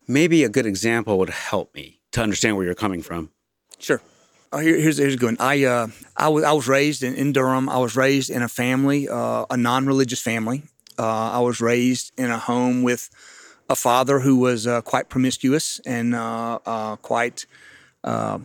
[0.06, 3.30] maybe a good example would help me to understand where you're coming from.
[3.78, 4.00] Sure.
[4.52, 5.38] Oh, here, here's here's a good.
[5.38, 5.48] One.
[5.54, 7.68] I uh I was I was raised in, in Durham.
[7.68, 10.62] I was raised in a family, uh, a non-religious family.
[10.96, 13.10] Uh, I was raised in a home with
[13.74, 17.46] a father who was uh, quite promiscuous and uh, uh, quite
[18.04, 18.38] uh,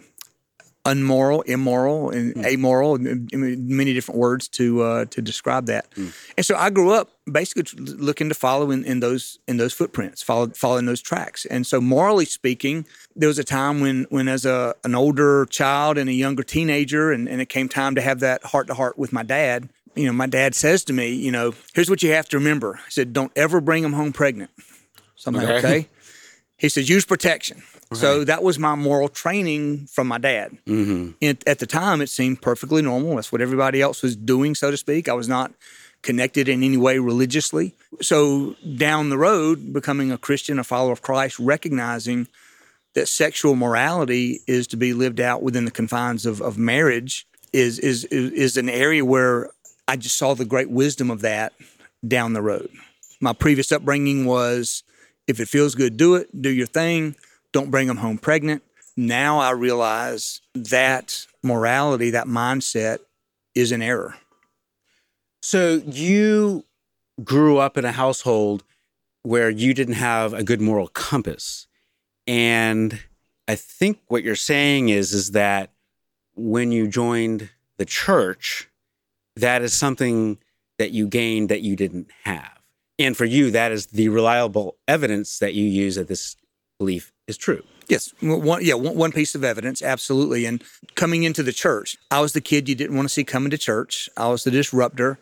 [0.86, 2.46] unmoral, immoral, and Hmm.
[2.46, 2.98] amoral.
[3.00, 5.86] Many different words to uh, to describe that.
[5.96, 6.10] Hmm.
[6.38, 7.08] And so I grew up
[7.40, 7.66] basically
[8.08, 11.46] looking to follow in, in those in those footprints, follow following those tracks.
[11.54, 12.86] And so morally speaking,
[13.20, 17.12] there was a time when when as a an older child and a younger teenager,
[17.14, 19.70] and, and it came time to have that heart to heart with my dad.
[19.96, 22.80] You know, my dad says to me, you know, here's what you have to remember.
[22.86, 24.52] He said, don't ever bring them home pregnant.
[25.20, 25.58] So I'm like, Okay.
[25.58, 25.88] okay.
[26.58, 27.64] He says, use protection.
[27.94, 30.58] So that was my moral training from my dad.
[30.68, 31.12] Mm-hmm.
[31.22, 33.16] And at the time, it seemed perfectly normal.
[33.16, 35.08] That's what everybody else was doing, so to speak.
[35.10, 35.54] I was not
[36.02, 37.74] connected in any way religiously.
[38.02, 42.28] So down the road, becoming a Christian, a follower of Christ, recognizing
[42.94, 47.80] that sexual morality is to be lived out within the confines of, of marriage is,
[47.80, 49.50] is is is an area where
[49.88, 51.54] I just saw the great wisdom of that
[52.08, 52.70] down the road.
[53.20, 54.84] My previous upbringing was
[55.30, 57.16] if it feels good, do it, do your thing,
[57.54, 58.64] don't bring them home pregnant.
[58.98, 62.98] Now I realize that morality, that mindset
[63.54, 64.16] is an error.
[65.44, 66.66] So you
[67.24, 68.64] grew up in a household
[69.22, 71.68] where you didn't have a good moral compass.
[72.26, 73.00] And
[73.48, 75.72] I think what you're saying is is that
[76.36, 78.68] when you joined the church,
[79.36, 80.40] that is something
[80.80, 82.59] that you gained that you didn't have.
[83.00, 86.36] And for you, that is the reliable evidence that you use that this
[86.78, 87.64] belief is true.
[87.88, 90.46] Yes, one, yeah, one, piece of evidence, absolutely.
[90.46, 93.50] And coming into the church, I was the kid you didn't want to see coming
[93.50, 94.08] to church.
[94.16, 95.18] I was the disruptor.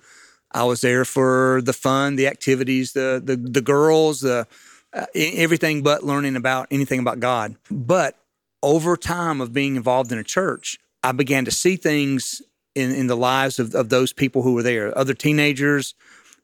[0.51, 4.47] I was there for the fun, the activities, the the, the girls, the
[4.93, 7.55] uh, everything but learning about anything about God.
[7.71, 8.17] But
[8.61, 12.41] over time of being involved in a church, I began to see things
[12.75, 15.93] in, in the lives of, of those people who were there, other teenagers,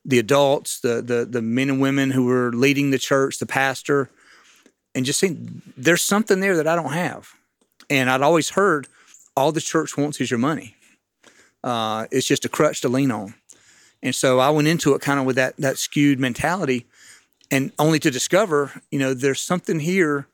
[0.05, 4.09] the adults, the, the the men and women who were leading the church, the pastor,
[4.93, 7.29] and just seeing there's something there that I don't have.
[7.89, 8.87] And I'd always heard
[9.35, 10.75] all the church wants is your money.
[11.63, 13.35] Uh, it's just a crutch to lean on.
[14.01, 16.85] And so I went into it kind of with that that skewed mentality,
[17.49, 20.27] and only to discover, you know, there's something here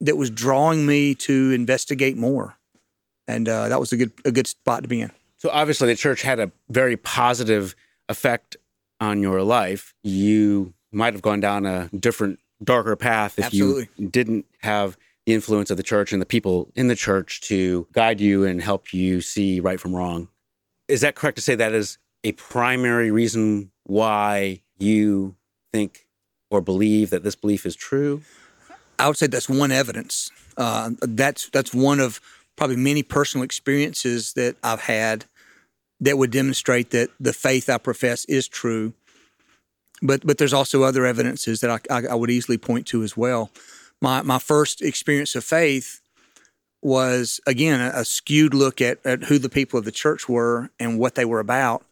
[0.00, 2.56] that was drawing me to investigate more,
[3.26, 5.10] and uh, that was a good a good spot to be in.
[5.38, 7.74] So obviously, the church had a very positive
[8.08, 8.56] effect
[9.00, 9.94] on your life.
[10.02, 13.88] You might have gone down a different, darker path if Absolutely.
[13.96, 17.86] you didn't have the influence of the church and the people in the church to
[17.92, 20.28] guide you and help you see right from wrong.
[20.88, 25.36] Is that correct to say that is a primary reason why you
[25.72, 26.06] think
[26.50, 28.22] or believe that this belief is true?
[28.98, 30.30] I would say that's one evidence.
[30.56, 32.20] Uh, that's that's one of
[32.56, 35.24] probably many personal experiences that I've had
[36.00, 38.94] that would demonstrate that the faith I profess is true.
[40.02, 43.16] But but there's also other evidences that I, I, I would easily point to as
[43.16, 43.50] well.
[44.00, 46.00] My my first experience of faith
[46.82, 50.70] was again a, a skewed look at, at who the people of the church were
[50.78, 51.84] and what they were about,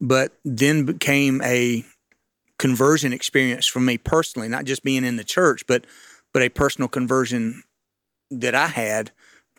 [0.00, 1.84] but then became a
[2.58, 5.84] conversion experience for me personally, not just being in the church, but
[6.32, 7.62] but a personal conversion
[8.30, 9.10] that I had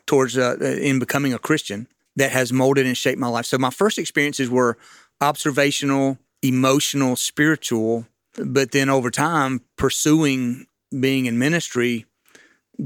[0.06, 1.86] towards uh, in becoming a Christian
[2.18, 3.46] that has molded and shaped my life.
[3.46, 4.76] So my first experiences were
[5.20, 8.06] observational, emotional, spiritual,
[8.44, 10.66] but then over time pursuing
[10.98, 12.06] being in ministry,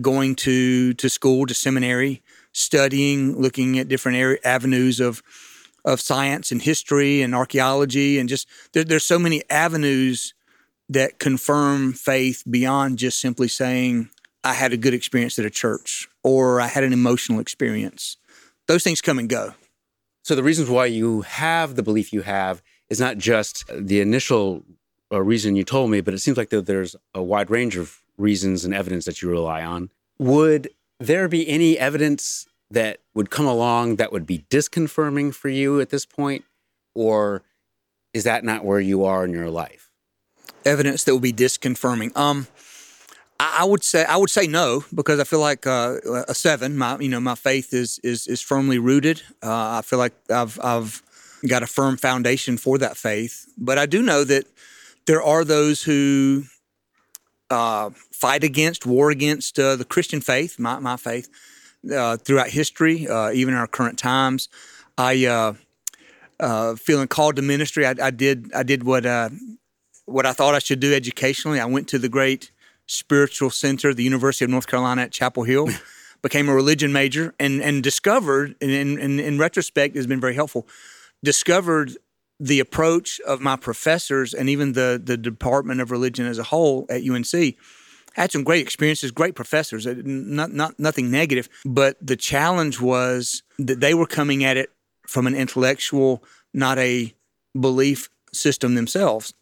[0.00, 5.22] going to to school, to seminary, studying, looking at different area, avenues of
[5.84, 10.32] of science and history and archaeology and just there, there's so many avenues
[10.88, 14.08] that confirm faith beyond just simply saying
[14.44, 18.16] I had a good experience at a church or I had an emotional experience.
[18.72, 19.52] Those things come and go.
[20.24, 24.64] So the reasons why you have the belief you have is not just the initial
[25.12, 28.64] uh, reason you told me, but it seems like there's a wide range of reasons
[28.64, 29.90] and evidence that you rely on.
[30.18, 35.78] Would there be any evidence that would come along that would be disconfirming for you
[35.78, 36.42] at this point,
[36.94, 37.42] or
[38.14, 39.90] is that not where you are in your life?
[40.64, 42.16] Evidence that would be disconfirming.
[42.16, 42.46] Um,
[43.42, 46.76] I, would say I would say no because I feel like uh, a seven.
[46.76, 49.22] My you know my faith is is is firmly rooted.
[49.42, 51.02] Uh, I feel like I've I've
[51.48, 53.46] got a firm foundation for that faith.
[53.58, 54.46] But I do know that
[55.06, 56.44] there are those who
[57.50, 61.28] uh, fight against, war against uh, the Christian faith, my, my faith,
[61.92, 64.48] uh, throughout history, uh, even in our current times.
[64.96, 65.56] I
[66.78, 67.86] feeling called to ministry.
[67.86, 69.04] I, I did I did what
[70.04, 71.58] what I thought I should do educationally.
[71.58, 72.51] I went to the great
[72.92, 75.68] spiritual center, the University of North Carolina at Chapel Hill.
[76.22, 80.34] became a religion major and and discovered, and in, in, in retrospect, has been very
[80.34, 80.66] helpful.
[81.24, 81.96] Discovered
[82.38, 86.86] the approach of my professors and even the the Department of Religion as a whole
[86.88, 87.56] at UNC
[88.14, 93.80] had some great experiences, great professors, not, not nothing negative, but the challenge was that
[93.80, 94.70] they were coming at it
[95.06, 96.22] from an intellectual,
[96.52, 97.14] not a
[97.58, 99.32] belief system themselves.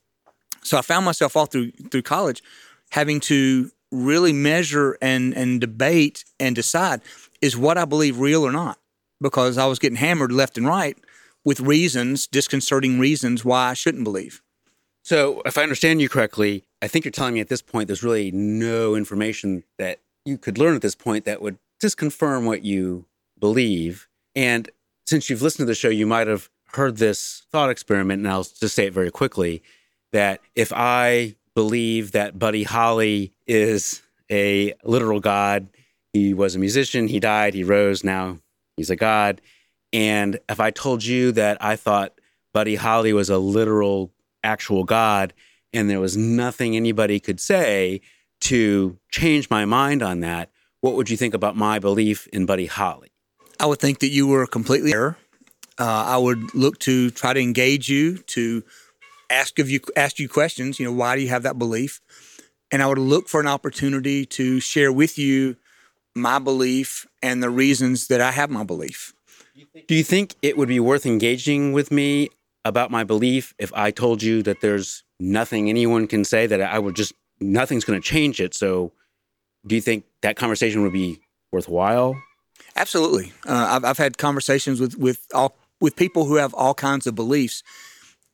[0.63, 2.43] So I found myself all through through college
[2.91, 7.01] having to really measure and and debate and decide
[7.41, 8.79] is what I believe real or not
[9.21, 10.97] because I was getting hammered left and right
[11.45, 14.43] with reasons, disconcerting reasons why I shouldn't believe.
[15.03, 18.03] So, if I understand you correctly, I think you're telling me at this point there's
[18.03, 22.63] really no information that you could learn at this point that would just confirm what
[22.63, 23.07] you
[23.39, 24.09] believe.
[24.35, 24.71] And
[25.07, 28.45] since you've listened to the show, you might have heard this thought experiment, and I'll
[28.45, 29.63] just say it very quickly
[30.13, 35.69] that if I believe that Buddy Holly is a literal God,
[36.13, 38.39] he was a musician, he died, he rose, now
[38.77, 39.41] he's a God.
[39.93, 42.21] And if I told you that I thought
[42.53, 45.33] Buddy Holly was a literal actual God,
[45.73, 48.01] and there was nothing anybody could say
[48.43, 52.67] to change my mind on that, what would you think about my belief in Buddy
[52.67, 53.13] Holly?
[53.59, 55.17] I would think that you were completely error.
[55.79, 58.63] Uh, I would look to try to engage you, to
[59.31, 60.79] ask of you ask you questions.
[60.79, 62.01] You know, why do you have that belief?
[62.71, 65.57] And I would look for an opportunity to share with you
[66.15, 69.15] my belief and the reasons that I have my belief.
[69.87, 72.31] Do you think it would be worth engaging with me
[72.65, 76.79] about my belief if I told you that there's nothing anyone can say that I
[76.79, 78.55] would just nothing's going to change it.
[78.55, 78.93] So,
[79.67, 81.21] do you think that conversation would be
[81.53, 82.17] worthwhile?
[82.77, 83.33] Absolutely.
[83.47, 87.15] Uh, I've, I've had conversations with with all with people who have all kinds of
[87.15, 87.63] beliefs,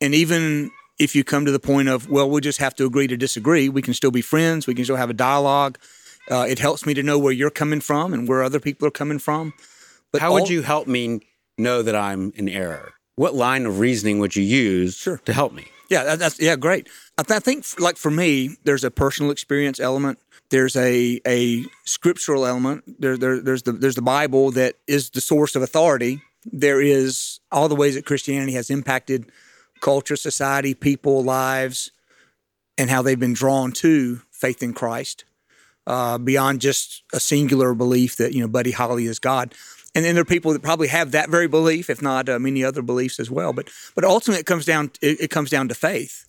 [0.01, 3.07] and even if you come to the point of well, we'll just have to agree
[3.07, 4.67] to disagree, we can still be friends.
[4.67, 5.79] We can still have a dialogue.
[6.31, 8.93] Uh, it helps me to know where you're coming from and where other people are
[8.93, 9.53] coming from.
[10.13, 11.21] But how all, would you help me
[11.57, 12.95] know that I'm in error?
[13.15, 15.19] What line of reasoning would you use sure.
[15.25, 15.67] to help me?
[15.89, 16.89] Yeah, that's yeah, great.
[17.17, 20.19] I, th- I think like for me, there's a personal experience element.
[20.51, 23.01] There's a a scriptural element.
[23.01, 26.21] There, there there's the there's the Bible that is the source of authority.
[26.45, 29.31] There is all the ways that Christianity has impacted
[29.81, 31.91] culture, society, people, lives,
[32.79, 35.25] and how they've been drawn to faith in Christ
[35.87, 39.55] uh, beyond just a singular belief that you know Buddy Holly is God
[39.97, 42.63] and then there are people that probably have that very belief, if not uh, many
[42.63, 43.55] other beliefs as well.
[43.55, 46.29] But but ultimately, it comes down it, it comes down to faith.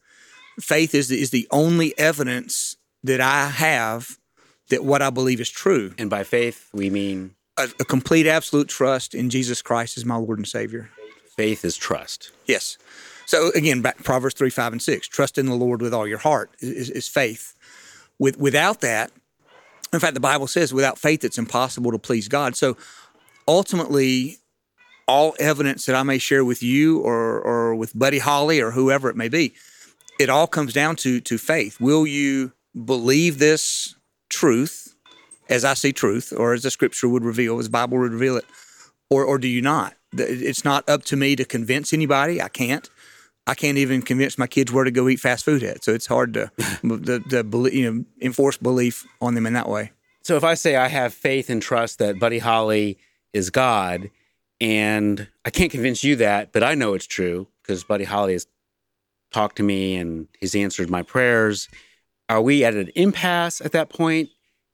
[0.58, 4.18] Faith is the, is the only evidence that I have
[4.70, 5.94] that what I believe is true.
[5.98, 10.16] And by faith, we mean a, a complete, absolute trust in Jesus Christ as my
[10.16, 10.90] Lord and Savior.
[11.36, 12.32] Faith is trust.
[12.46, 12.78] Yes.
[13.28, 15.08] So again, back Proverbs three, five, and six.
[15.08, 17.54] Trust in the Lord with all your heart is, is faith.
[18.18, 19.12] With without that,
[19.94, 22.56] in fact, the Bible says, without faith, it's impossible to please God.
[22.56, 22.78] So
[23.48, 24.38] ultimately,
[25.08, 29.10] all evidence that I may share with you or, or with Buddy Holly or whoever
[29.10, 29.54] it may be,
[30.20, 31.80] it all comes down to, to faith.
[31.80, 32.54] Will you
[32.86, 33.96] believe this
[34.30, 34.96] truth
[35.50, 38.38] as I see truth or as the scripture would reveal, as the Bible would reveal
[38.38, 38.46] it,
[39.10, 39.96] or, or do you not?
[40.14, 42.42] It's not up to me to convince anybody.
[42.42, 42.90] I can't.
[43.48, 45.84] I can't even convince my kids where to go eat fast food at.
[45.84, 49.92] So it's hard to, to, to you know, enforce belief on them in that way.
[50.22, 53.00] So if I say I have faith and trust that Buddy Holly
[53.34, 54.10] is God.
[54.60, 58.48] And I can't convince you that, but I know it's true because Buddy Holly has
[59.32, 61.70] talked to me and he's answered my prayers.
[62.28, 64.30] Are we at an impasse at that point?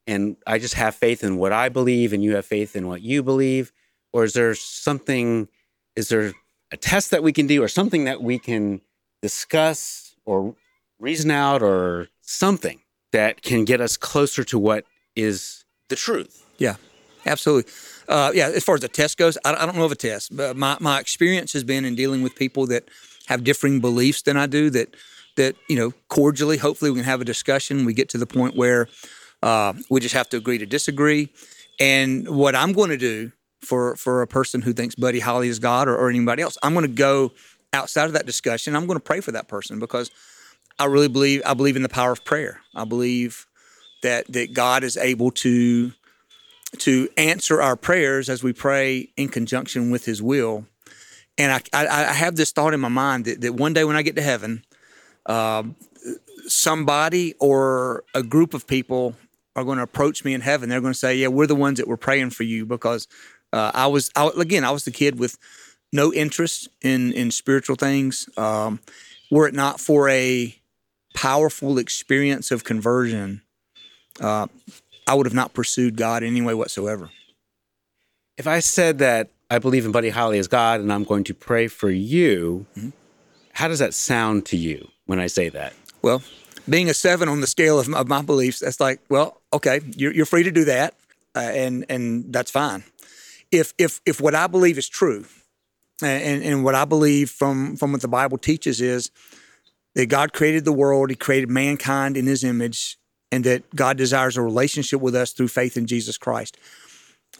[0.06, 3.02] And I just have faith in what I believe and you have faith in what
[3.02, 3.72] you believe?
[4.12, 5.48] Or is there something,
[5.96, 6.32] is there
[6.74, 8.80] a test that we can do or something that we can
[9.22, 10.56] discuss or
[10.98, 12.80] reason out or something
[13.12, 16.44] that can get us closer to what is the truth?
[16.58, 16.74] Yeah,
[17.26, 17.72] absolutely.
[18.08, 20.36] Uh, yeah, as far as the test goes, I, I, don't know of a test,
[20.36, 22.88] but my, my experience has been in dealing with people that
[23.26, 24.68] have differing beliefs than I do.
[24.68, 24.94] That
[25.36, 27.84] that you know, cordially, hopefully, we can have a discussion.
[27.84, 28.88] We get to the point where
[29.42, 31.32] uh, we just have to agree to disagree.
[31.80, 33.32] And what I'm going to do
[33.64, 36.74] for for a person who thinks Buddy Holly is God or, or anybody else, I'm
[36.74, 37.32] going to go
[37.72, 38.76] outside of that discussion.
[38.76, 40.10] I'm going to pray for that person because
[40.78, 42.60] I really believe I believe in the power of prayer.
[42.74, 43.46] I believe
[44.02, 45.92] that that God is able to
[46.78, 50.66] to answer our prayers as we pray in conjunction with His will.
[51.36, 53.96] And I, I, I have this thought in my mind that, that one day when
[53.96, 54.64] I get to heaven,
[55.26, 55.64] uh,
[56.46, 59.16] somebody or a group of people
[59.56, 60.68] are going to approach me in heaven.
[60.68, 63.06] They're going to say, "Yeah, we're the ones that were praying for you because
[63.54, 65.38] uh, I was I, again I was the kid with
[65.92, 68.28] no interest in in spiritual things.
[68.36, 68.80] Um,
[69.30, 70.56] were it not for a
[71.14, 73.40] powerful experience of conversion
[74.20, 74.46] uh,
[75.06, 77.10] I would have not pursued God in any way whatsoever.
[78.36, 81.34] If I said that I believe in Buddy Holly as God and I'm going to
[81.34, 82.66] pray for you,
[83.52, 85.74] how does that sound to you when I say that?
[86.02, 86.22] Well,
[86.68, 89.80] being a seven on the scale of my, of my beliefs, that's like, well, okay,
[89.96, 90.94] you're, you're free to do that,
[91.36, 92.84] uh, and and that's fine.
[93.54, 95.24] If if if what I believe is true,
[96.02, 99.10] and and what I believe from from what the Bible teaches is
[99.94, 102.98] that God created the world, He created mankind in His image,
[103.30, 106.58] and that God desires a relationship with us through faith in Jesus Christ.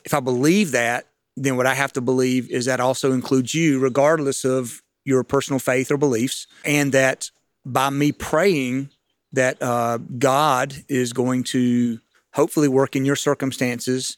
[0.05, 1.07] If I believe that,
[1.37, 5.59] then what I have to believe is that also includes you, regardless of your personal
[5.59, 7.31] faith or beliefs, and that
[7.67, 8.91] by me praying
[9.33, 11.99] that uh, God is going to
[12.35, 14.17] hopefully work in your circumstances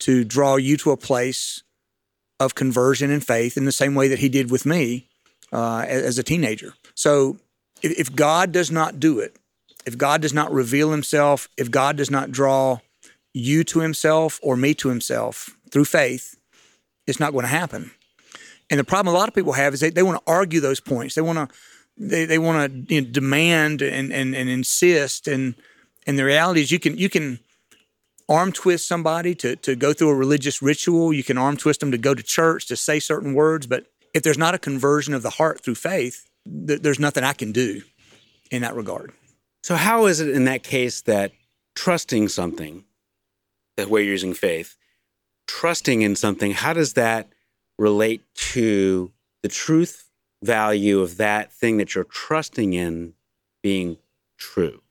[0.00, 1.62] to draw you to a place
[2.38, 5.08] of conversion and faith in the same way that He did with me
[5.52, 6.74] uh, as, a teenager.
[6.94, 7.38] So
[7.82, 9.36] if, if God does not do it,
[9.86, 12.78] if God does not reveal Himself, if God does not draw
[13.32, 16.36] you to Himself or me to Himself through faith,
[17.06, 17.90] it's not going to happen.
[18.70, 20.80] And the problem a lot of people have is they, they want to argue those
[20.80, 21.14] points.
[21.14, 21.56] They want to
[21.98, 25.54] they, they want to you know, demand and, and, and insist and
[26.06, 27.40] and the reality is you can you can
[28.30, 31.12] arm twist somebody to to go through a religious ritual.
[31.12, 33.66] You can arm twist them to go to church to say certain words.
[33.66, 37.32] But if there's not a conversion of the heart through faith th- there's nothing I
[37.32, 37.82] can do
[38.50, 39.12] in that regard.
[39.62, 41.32] So, how is it in that case that
[41.74, 42.84] trusting something,
[43.76, 44.76] that we're using faith,
[45.46, 47.28] trusting in something, how does that
[47.78, 49.12] relate to
[49.42, 50.08] the truth
[50.42, 53.14] value of that thing that you're trusting in
[53.62, 53.98] being
[54.38, 54.82] true?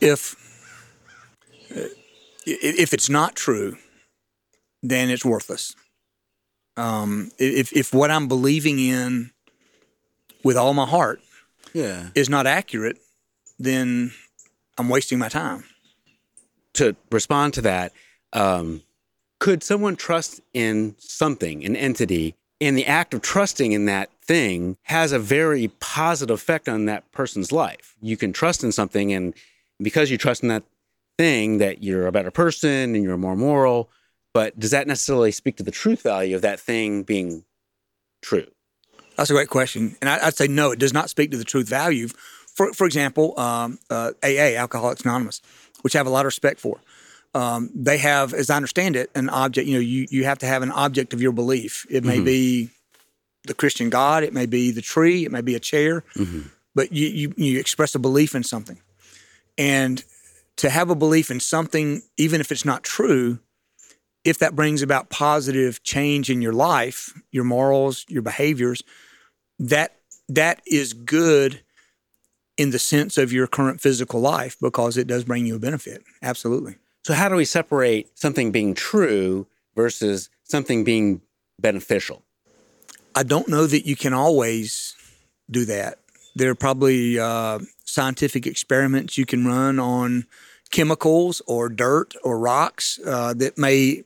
[0.00, 0.39] if uh,
[2.46, 3.76] if it's not true,
[4.82, 5.74] then it's worthless.
[6.76, 9.30] Um, if if what I'm believing in
[10.42, 11.20] with all my heart
[11.74, 12.08] Yeah.
[12.14, 12.98] is not accurate,
[13.58, 14.12] then
[14.78, 15.64] I'm wasting my time.
[16.74, 17.92] To respond to that,
[18.32, 18.82] um,
[19.38, 24.76] could someone trust in something, an entity, and the act of trusting in that thing
[24.84, 27.94] has a very positive effect on that person's life?
[28.00, 29.34] You can trust in something, and
[29.82, 30.62] because you trust in that
[31.20, 33.90] thing, that you're a better person and you're more moral.
[34.32, 37.44] But does that necessarily speak to the truth value of that thing being
[38.22, 38.46] true?
[39.16, 40.70] That's a great question, and I, I'd say no.
[40.70, 42.08] It does not speak to the truth value.
[42.54, 45.42] For for example, um, uh, AA, Alcoholics Anonymous,
[45.82, 46.80] which I have a lot of respect for.
[47.34, 49.68] Um, they have, as I understand it, an object.
[49.68, 51.86] You know, you you have to have an object of your belief.
[51.90, 52.70] It may be
[53.44, 56.02] the Christian God, it may be the tree, it may be a chair,
[56.74, 58.78] but you, you you express a belief in something,
[59.58, 60.02] and
[60.60, 63.38] to have a belief in something, even if it's not true,
[64.24, 68.82] if that brings about positive change in your life, your morals, your behaviors,
[69.58, 69.96] that
[70.28, 71.62] that is good
[72.58, 76.04] in the sense of your current physical life because it does bring you a benefit.
[76.22, 76.76] Absolutely.
[77.06, 81.22] So, how do we separate something being true versus something being
[81.58, 82.22] beneficial?
[83.14, 84.94] I don't know that you can always
[85.50, 86.00] do that.
[86.34, 90.26] There are probably uh, scientific experiments you can run on
[90.70, 94.04] chemicals or dirt or rocks uh, that may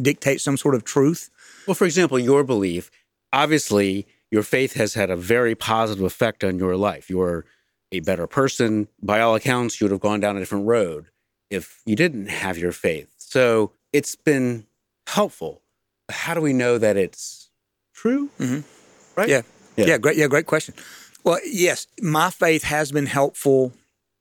[0.00, 1.30] dictate some sort of truth.
[1.66, 2.90] Well, for example, your belief,
[3.32, 7.08] obviously, your faith has had a very positive effect on your life.
[7.08, 7.44] You're
[7.92, 8.88] a better person.
[9.02, 11.06] By all accounts, you would have gone down a different road
[11.50, 13.14] if you didn't have your faith.
[13.16, 14.66] So it's been
[15.06, 15.62] helpful.
[16.10, 17.50] How do we know that it's
[17.94, 18.30] true?
[19.16, 19.28] Right?
[19.28, 19.42] Yeah.
[19.76, 19.86] Yeah.
[19.86, 19.98] yeah.
[19.98, 20.16] great.
[20.16, 20.74] Yeah, great question.
[21.24, 23.72] Well, yes, my faith has been helpful.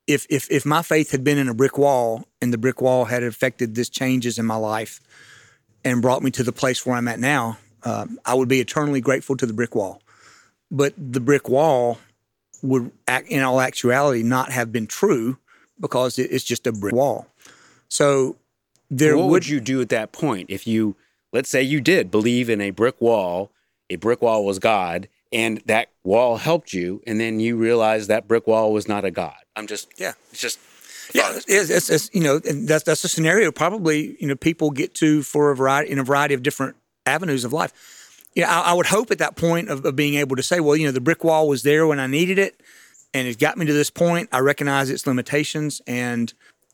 [0.07, 3.05] If if if my faith had been in a brick wall and the brick wall
[3.05, 5.01] had affected this changes in my life
[5.83, 9.01] and brought me to the place where I'm at now, um, I would be eternally
[9.01, 10.01] grateful to the brick wall.
[10.71, 11.99] But the brick wall
[12.61, 15.37] would, act, in all actuality, not have been true
[15.79, 17.27] because it's just a brick wall.
[17.87, 18.37] So
[18.89, 20.95] there what would, would you do at that point if you,
[21.31, 23.51] let's say, you did believe in a brick wall,
[23.89, 28.27] a brick wall was God, and that wall helped you, and then you realized that
[28.27, 29.35] brick wall was not a God?
[29.55, 30.13] I'm just, Yeah.
[30.31, 30.59] it's just,
[31.13, 34.71] Yeah, it's, it's, it's you know and that's that's a scenario probably you know people
[34.71, 36.75] get to for a variety in a variety of different
[37.05, 37.71] avenues of life.
[38.35, 40.59] You know, I, I would hope at that point of, of being able to say,
[40.59, 42.61] well, you know, the brick wall was there when I needed it,
[43.13, 44.29] and it got me to this point.
[44.31, 46.33] I recognize its limitations, and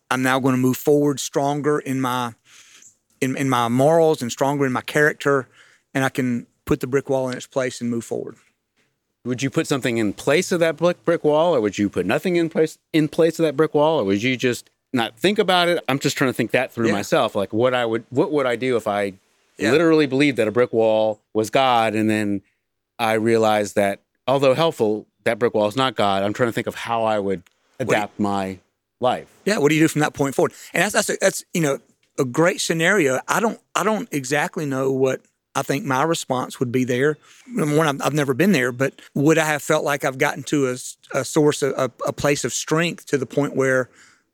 [0.10, 2.34] I'm now going to move forward stronger in my
[3.22, 5.48] in, in my morals and stronger in my character,
[5.94, 8.36] and I can put the brick wall in its place and move forward.
[9.26, 12.06] would you put something in place of that brick brick wall, or would you put
[12.06, 15.40] nothing in place in place of that brick wall, or would you just not think
[15.40, 15.84] about it?
[15.88, 16.94] I'm just trying to think that through Yeah.
[16.94, 19.14] myself, like what I would, what would I do if I
[19.58, 19.72] Yeah.
[19.72, 22.42] literally believed that a brick wall was God, and then
[23.00, 26.22] I realized that although helpful, that brick wall is not God.
[26.24, 27.44] I'm trying to think of how I would
[27.80, 28.60] adapt my
[29.00, 29.28] life.
[29.46, 30.54] Yeah, what do you do from that point forward?
[30.74, 31.80] And that's that's a, that's you know
[32.20, 33.20] a great scenario.
[33.28, 35.22] I don't I don't exactly know what
[35.56, 37.18] I think my response would be there.
[37.48, 40.44] Number one, I've, I've never been there, but would I have felt like I've gotten
[40.44, 40.78] to a,
[41.14, 43.90] a source, a, a place of strength to the point where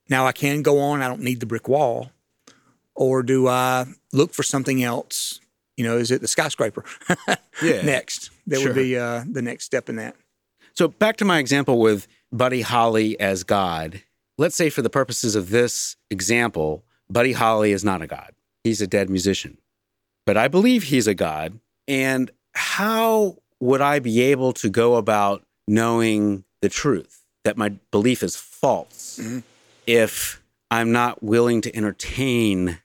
[0.09, 1.01] now I can go on?
[1.01, 2.11] I don't need the brick wall,
[2.95, 5.39] or do I look for something else?
[5.77, 6.83] You know, is it the skyscraper?
[7.61, 7.81] Yeah.
[7.81, 8.69] next, that Sure.
[8.69, 10.15] would be uh, the next step in that.
[10.75, 14.01] So back to my example with Buddy Holly as God.
[14.37, 18.31] Let's say for the purposes of this example, Buddy Holly is not a god.
[18.63, 19.57] He's a dead musician.
[20.25, 21.59] But I believe he's a god.
[21.87, 28.21] And how would I be able to go about knowing the truth that my belief
[28.23, 29.19] is false
[29.87, 30.41] if
[30.71, 32.79] I'm not willing to entertain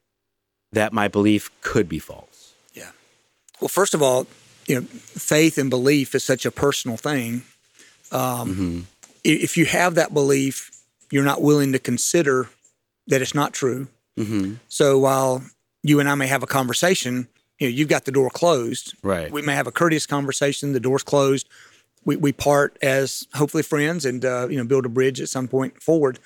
[0.73, 2.55] that my belief could be false?
[2.73, 2.91] Yeah.
[3.61, 4.27] Well, first of all,
[4.67, 7.43] you know, faith and belief is such a personal thing.
[8.11, 8.87] Um,
[9.25, 10.71] i- If you have that belief,
[11.11, 12.49] you're not willing to consider
[13.07, 13.89] that it's not true.
[14.19, 14.55] Mm-hmm.
[14.69, 15.43] So while
[15.85, 17.29] you and I may have a conversation,
[17.61, 18.95] you know, you've got the door closed.
[19.03, 19.31] Right.
[19.31, 20.73] We may have a courteous conversation.
[20.73, 21.49] The door's closed.
[22.05, 25.47] We, we part as hopefully friends and uh, you know build a bridge at some
[25.47, 26.19] point forward.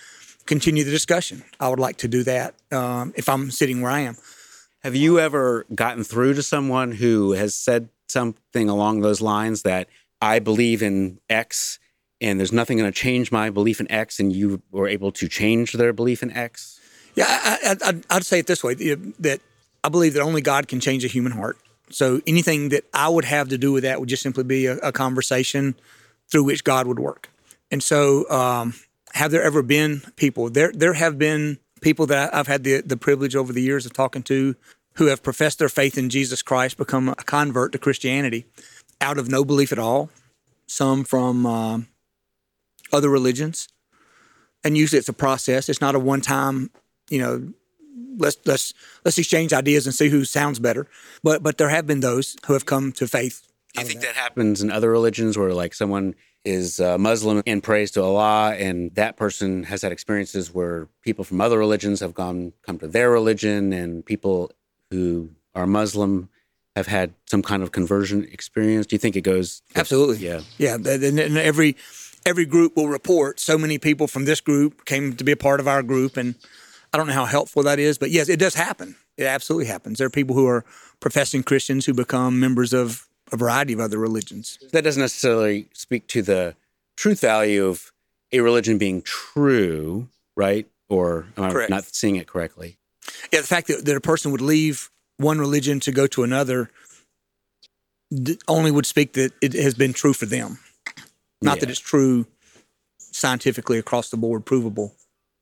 [0.46, 1.44] Continue the discussion.
[1.61, 4.16] I would like to do that um, if I'm sitting where I am.
[4.82, 9.88] Have you ever gotten through to someone who has said something along those lines that
[10.22, 11.78] I believe in X
[12.20, 15.28] and there's nothing going to change my belief in X and you were able to
[15.28, 16.80] change their belief in X?
[17.14, 19.40] Yeah, I, I, I'd, I'd say it this way that
[19.85, 21.59] I believe that only God can change a human heart.
[21.91, 24.76] So anything that I would have to do with that would just simply be a,
[24.79, 25.74] a conversation
[26.31, 27.31] through which God would work.
[27.70, 28.74] And so, um,
[29.14, 30.51] have there ever been people?
[30.51, 33.93] There, there have been people that I've had the the privilege over the years of
[33.93, 34.55] talking to
[34.95, 38.47] who have professed their faith in Jesus Christ, become a convert to Christianity
[39.01, 40.11] out of no belief at all.
[40.66, 41.89] Some from um,
[42.93, 43.68] other religions,
[44.62, 45.68] and usually it's a process.
[45.68, 46.70] It's not a one time,
[47.09, 47.53] you know,
[48.16, 48.74] let's let's
[49.05, 50.86] let's exchange ideas and see who sounds better.
[51.22, 53.46] But but there have been those who have come to faith.
[53.74, 57.62] Do you think that happens in other religions where like someone is uh, Muslim and
[57.62, 62.14] prays to Allah and that person has had experiences where people from other religions have
[62.14, 64.51] gone come to their religion and people
[64.90, 66.30] who are Muslim
[66.76, 68.86] have had some kind of conversion experience?
[68.86, 70.18] Do you think it goes Absolutely.
[70.18, 70.40] Yeah.
[70.57, 70.74] Yeah.
[70.74, 71.76] And and every
[72.24, 75.61] every group will report so many people from this group came to be a part
[75.61, 76.34] of our group, and
[76.93, 78.97] I don't know how helpful that is, but yes, it does happen.
[79.16, 79.99] It absolutely happens.
[79.99, 80.64] There are people who are
[81.01, 84.59] professing Christians who become members of a variety of other religions.
[84.72, 86.55] that doesn't necessarily speak to the
[86.97, 87.93] truth value of
[88.32, 90.66] a religion being true, right?
[90.89, 91.70] Or am I Correct.
[91.70, 92.78] not seeing it correctly?
[93.32, 96.70] Yeah, the fact that, that a person would leave one religion to go to another
[98.47, 100.59] only would speak that it has been true for them,
[101.43, 102.26] not that it's true
[102.99, 104.95] scientifically across the board, provable.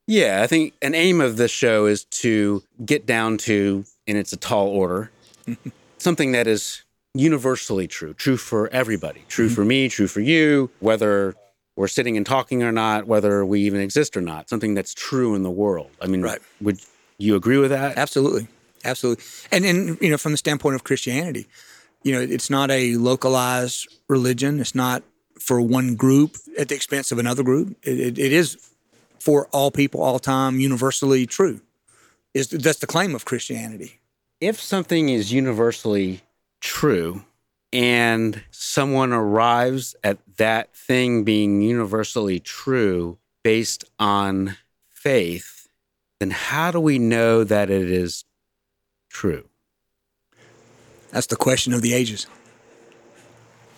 [0.06, 4.32] Yeah, I think an aim of this show is to get down to, and it's
[4.32, 5.10] a tall order,
[5.98, 6.84] something that is
[7.14, 9.54] universally true, true for everybody, true mm-hmm.
[9.54, 11.34] for me, true for you, whether
[11.74, 15.34] we're sitting and talking or not, whether we even exist or not, something that's true
[15.34, 15.90] in the world.
[16.00, 16.40] I mean, Right.
[16.60, 16.80] would
[17.18, 17.98] you agree with that?
[17.98, 18.46] Absolutely,
[18.84, 19.24] absolutely.
[19.50, 21.46] And and you know, from the standpoint of Christianity,
[22.02, 24.60] you know, it's not a localized religion.
[24.60, 25.02] It's not
[25.40, 27.76] for one group at the expense of another group.
[27.82, 28.56] It, it, it is
[29.26, 31.60] for all people, all time, universally true.
[32.32, 34.00] Is that's the claim of Christianity?
[34.40, 36.20] if something is universally
[36.60, 37.24] true
[37.72, 44.56] and someone arrives at that thing being universally true based on
[44.90, 45.68] faith,
[46.20, 48.24] then how do we know that it is
[49.08, 49.48] true?
[51.10, 52.26] That's the question of the ages.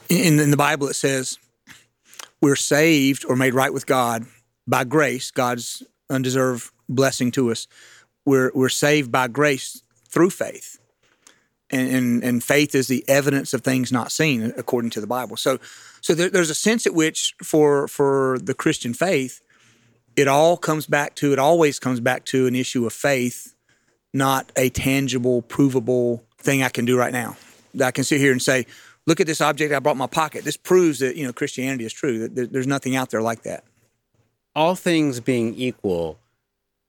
[0.08, 1.38] In, in the Bible, it says
[2.40, 4.26] we're saved or made right with God
[4.68, 7.66] by grace, God's undeserved blessing to us.
[8.24, 10.78] We're, we're saved by grace through faith.
[11.70, 15.36] And, and, and faith is the evidence of things not seen, according to the Bible.
[15.36, 15.58] So,
[16.00, 19.42] so there, there's a sense at which, for, for the Christian faith,
[20.16, 23.54] it all comes back to, it always comes back to an issue of faith
[24.12, 27.36] not a tangible, provable thing I can do right now.
[27.74, 28.66] That I can sit here and say,
[29.06, 30.44] look at this object I brought in my pocket.
[30.44, 32.26] This proves that, you know, Christianity is true.
[32.28, 33.64] That there's nothing out there like that.
[34.58, 36.18] All things being equal,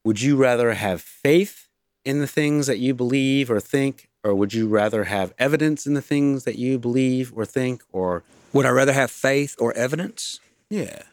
[0.03, 1.67] would you rather have faith
[2.03, 5.93] in the things that you believe or think, or would you rather have evidence in
[5.93, 10.39] the things that you believe or think, or Would I rather have faith or evidence?
[10.72, 11.03] yeah?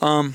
[0.00, 0.34] Um,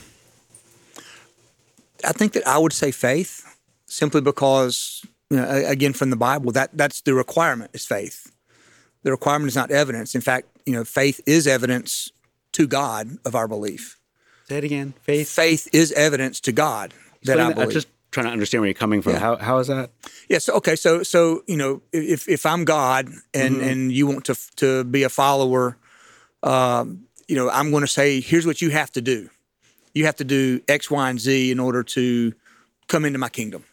[2.05, 6.53] I think that I would say faith simply because, you know, again, from the Bible,
[6.53, 8.31] that that's the requirement is faith.
[9.03, 10.15] The requirement is not evidence.
[10.15, 12.13] In fact, you know, faith is evidence
[12.53, 13.96] to God of our belief.
[14.47, 14.93] Say it again.
[15.01, 15.29] Faith.
[15.29, 16.93] Faith is evidence to God
[17.23, 17.55] that Explain I that.
[17.55, 17.67] believe.
[17.67, 19.13] I'm just trying to understand where you're coming from.
[19.13, 19.19] Yeah.
[19.19, 19.91] How how is that?
[20.29, 20.37] Yeah.
[20.37, 20.75] So okay.
[20.75, 25.03] So so you know, if if I'm God and and you want to to be
[25.03, 25.77] a follower,
[26.43, 29.29] um, you know, I'm going to say, here's what you have to do.
[29.93, 32.33] You have to do X, Y, and Z in order to
[32.87, 33.65] come into my kingdom.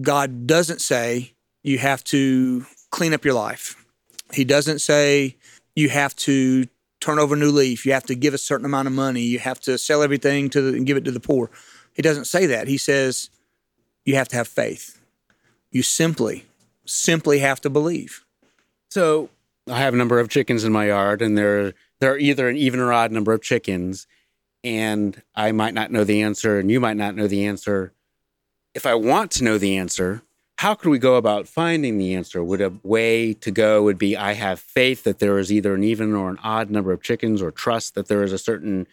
[0.00, 3.76] God doesn't say you have to clean up your life.
[4.32, 5.36] He doesn't say
[5.76, 6.66] you have to
[7.00, 7.86] turn over a new leaf.
[7.86, 9.22] You have to give a certain amount of money.
[9.22, 11.50] You have to sell everything to the, and give it to the poor.
[11.94, 12.68] He doesn't say that.
[12.68, 13.30] He says
[14.04, 15.00] you have to have faith.
[15.70, 16.46] You simply,
[16.84, 18.24] simply have to believe.
[18.90, 19.28] So
[19.70, 22.56] I have a number of chickens in my yard, and there there are either an
[22.56, 24.06] even or odd number of chickens,
[24.64, 27.92] and I might not know the answer, and you might not know the answer.
[28.74, 30.22] If I want to know the answer,
[30.58, 32.42] how could we go about finding the answer?
[32.42, 35.84] Would a way to go would be I have faith that there is either an
[35.84, 38.88] even or an odd number of chickens, or trust that there is a certain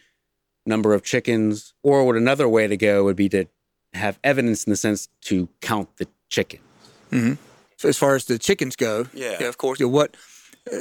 [0.64, 3.46] number of chickens, or would another way to go would be to
[3.94, 6.60] have evidence in the sense to count the chicken.
[7.78, 9.42] So as far as the chickens go, Yeah.
[9.42, 9.80] of course.
[9.80, 10.16] You know, what
[10.72, 10.80] uh,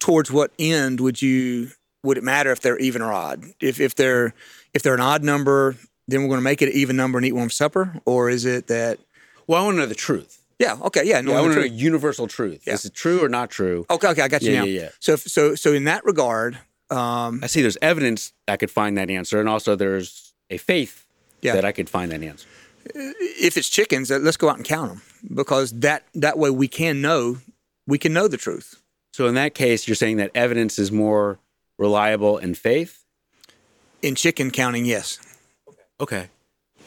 [0.00, 1.70] towards what end would you
[2.02, 3.44] would it matter if they're even or odd?
[3.60, 4.32] If if they're
[4.72, 5.76] if they're an odd number,
[6.08, 8.30] then we're going to make it an even number and eat one for supper, or
[8.30, 8.98] is it that?
[9.50, 10.46] Well, I want to know the truth.
[10.60, 10.76] Yeah.
[10.80, 11.02] Okay.
[11.04, 11.20] Yeah.
[11.22, 11.32] No.
[11.32, 12.62] Yeah, I want to know universal truth.
[12.68, 12.74] Yeah.
[12.74, 13.84] Is it true or not true?
[13.90, 14.06] Okay.
[14.10, 14.22] Okay.
[14.22, 14.64] I got you Yeah, now.
[14.66, 14.88] yeah, yeah.
[15.00, 16.54] So so so in that regard,
[16.88, 21.04] um, I see there's evidence I could find that answer, and also there's a faith
[21.42, 21.54] Yeah.
[21.54, 22.46] that I could find that answer.
[22.94, 25.02] if it's chickens, uh, let's go out and count them
[25.34, 27.38] because that that way we can know
[27.88, 28.80] we can know the truth.
[29.12, 31.40] So in that case, you're saying that evidence is more
[31.76, 33.02] reliable in faith?
[34.00, 35.18] In chicken counting, yes,
[35.98, 36.28] Okay.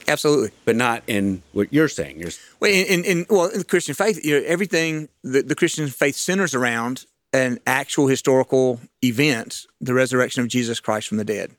[0.07, 0.51] Absolutely.
[0.65, 2.19] But not in what you're saying.
[2.19, 5.87] You're, Well, in, in, well, in the Christian faith, you know, everything the, the Christian
[5.87, 11.51] faith centers around an actual historical event, the resurrection of Jesus Christ from the dead,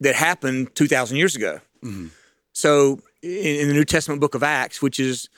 [0.00, 1.60] that happened two thousand years ago.
[1.84, 2.08] Mm-hmm.
[2.52, 5.28] So, in, in the New Testament book of Acts, which is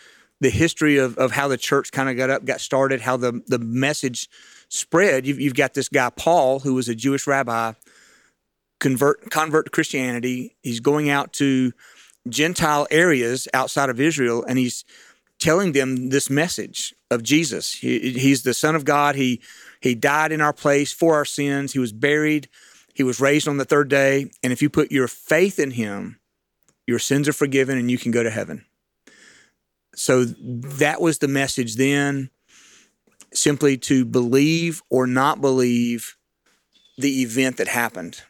[0.40, 3.42] the history of, of how the church kind of got up, got started, how the
[3.46, 4.28] the message
[4.68, 5.26] spread.
[5.26, 7.72] You've, you've got this guy Paul, who was a Jewish rabbi,
[8.80, 10.56] convert convert to Christianity.
[10.62, 11.72] He's going out to
[12.28, 14.84] Gentile areas outside of Israel, and he's
[15.38, 17.72] telling them this message of Jesus.
[17.74, 19.14] He, he's the Son of God.
[19.14, 19.40] He
[19.80, 21.72] he died in our place for our sins.
[21.72, 22.48] He was buried.
[22.94, 24.30] He was raised on the third day.
[24.42, 26.18] And if you put your faith in him,
[26.86, 28.64] your sins are forgiven and you can go to heaven.
[29.94, 32.30] So that was the message then
[33.32, 36.16] simply to believe or not believe
[36.96, 38.22] the event that happened.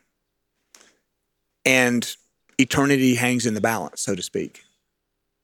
[1.68, 2.16] And
[2.56, 4.64] eternity hangs in the balance, so to speak.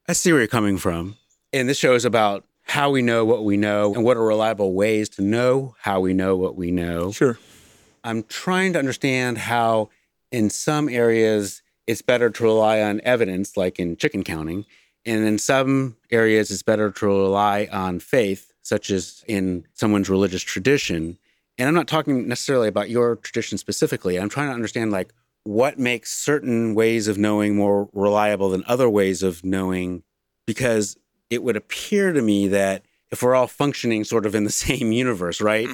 [0.09, 1.17] I see where you're coming from.
[1.53, 4.73] And this show is about how we know what we know and what are reliable
[4.73, 7.11] ways to know how we know what we know.
[7.11, 7.37] Sure.
[8.03, 9.89] I'm trying to understand how,
[10.31, 14.65] in some areas, it's better to rely on evidence, like in chicken counting,
[15.05, 20.41] and in some areas, it's better to rely on faith, such as in someone's religious
[20.41, 21.19] tradition.
[21.59, 24.19] And I'm not talking necessarily about your tradition specifically.
[24.19, 25.13] I'm trying to understand, like,
[25.45, 30.03] what makes certain ways of knowing more reliable than other ways of knowing,
[30.45, 30.97] because
[31.29, 34.91] it would appear to me that if we're all functioning sort of in the same
[34.91, 35.69] universe, right?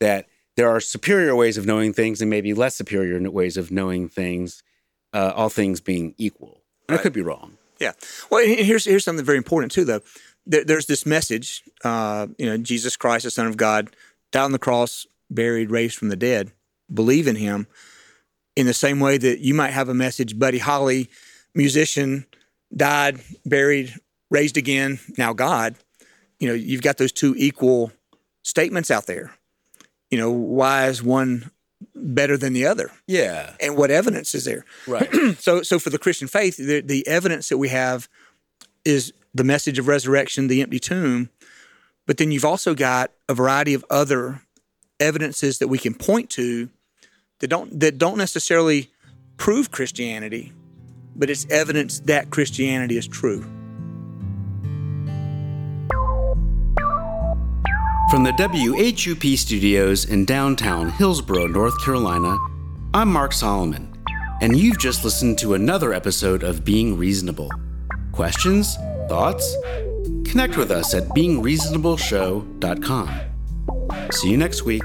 [0.00, 4.08] That there are superior ways of knowing things and maybe less superior ways of knowing
[4.08, 4.62] things,
[5.12, 6.62] uh, all things being equal.
[6.88, 7.58] And I could be wrong.
[7.78, 7.92] Yeah.
[8.30, 10.00] Well, here's here's something very important too, though.
[10.46, 11.62] There, there's this message.
[11.84, 13.94] Uh, you know, Jesus Christ, the Son of God,
[14.32, 16.52] died on the cross, buried, raised from the dead.
[16.92, 17.66] Believe in Him.
[18.60, 21.08] In the same way that you might have a message, Buddy Holly,
[21.54, 22.26] musician,
[22.76, 23.94] died, buried,
[24.28, 25.76] raised again, now God.
[26.38, 27.90] You know, you've got those two equal
[28.42, 29.32] statements out there.
[30.10, 31.50] You know, why is one
[31.94, 32.90] better than the other?
[33.06, 33.54] Yeah.
[33.60, 34.66] And what evidence is there?
[34.86, 35.08] Right.
[35.38, 38.10] so so for the Christian faith, the, the evidence that we have
[38.84, 41.30] is the message of resurrection, the empty tomb,
[42.06, 44.42] but then you've also got a variety of other
[44.98, 46.68] evidences that we can point to
[47.40, 48.90] that don't that don't necessarily
[49.36, 50.52] prove Christianity,
[51.16, 53.44] but it's evidence that Christianity is true.
[58.10, 62.36] From the WHUP studios in downtown Hillsborough, North Carolina,
[62.92, 63.94] I'm Mark Solomon,
[64.40, 67.48] and you've just listened to another episode of Being Reasonable.
[68.10, 68.74] Questions?
[69.08, 69.56] Thoughts?
[70.24, 73.10] Connect with us at beingreasonableshow.com.
[74.10, 74.82] See you next week.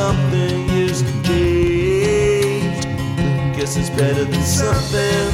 [0.00, 2.60] Something is to be.
[3.56, 5.28] Guess it's better than something.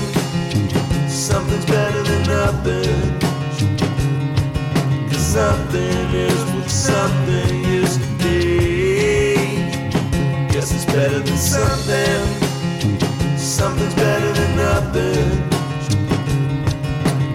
[1.08, 2.98] Something's better than nothing.
[5.10, 8.40] Cause nothing is what something is to be.
[10.52, 12.22] Guess it's better than something.
[13.38, 15.28] Something's better than nothing.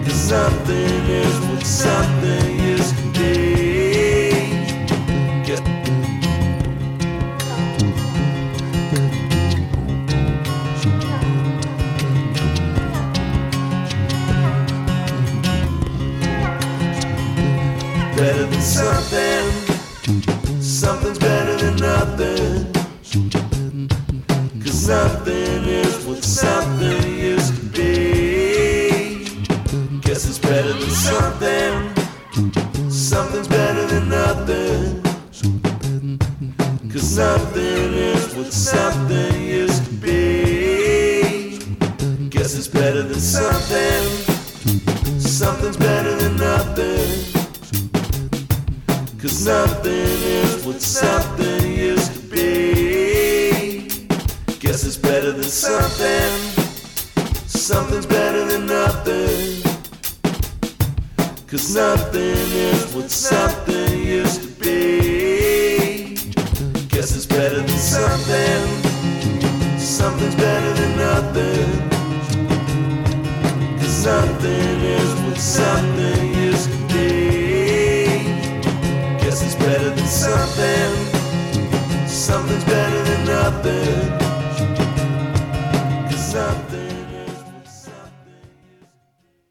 [0.04, 1.31] Cause nothing is
[24.62, 29.24] Cause nothing is what something is to be.
[30.02, 32.90] Guess it's better than something.
[32.90, 35.02] Something's better than nothing.
[37.16, 41.58] Nothing is what something is to be.
[42.28, 44.08] Guess it's better than something.
[45.18, 47.24] Something's better than nothing.
[49.18, 51.51] Cause nothing is what something
[61.62, 66.16] Cause nothing is what something used to be.
[66.88, 68.66] Guess it's better than something.
[69.78, 71.88] Something's better than nothing.
[73.78, 78.24] Cause nothing is what something is to be.
[79.22, 80.96] Guess it's better than something.
[82.08, 84.21] Something's better than nothing.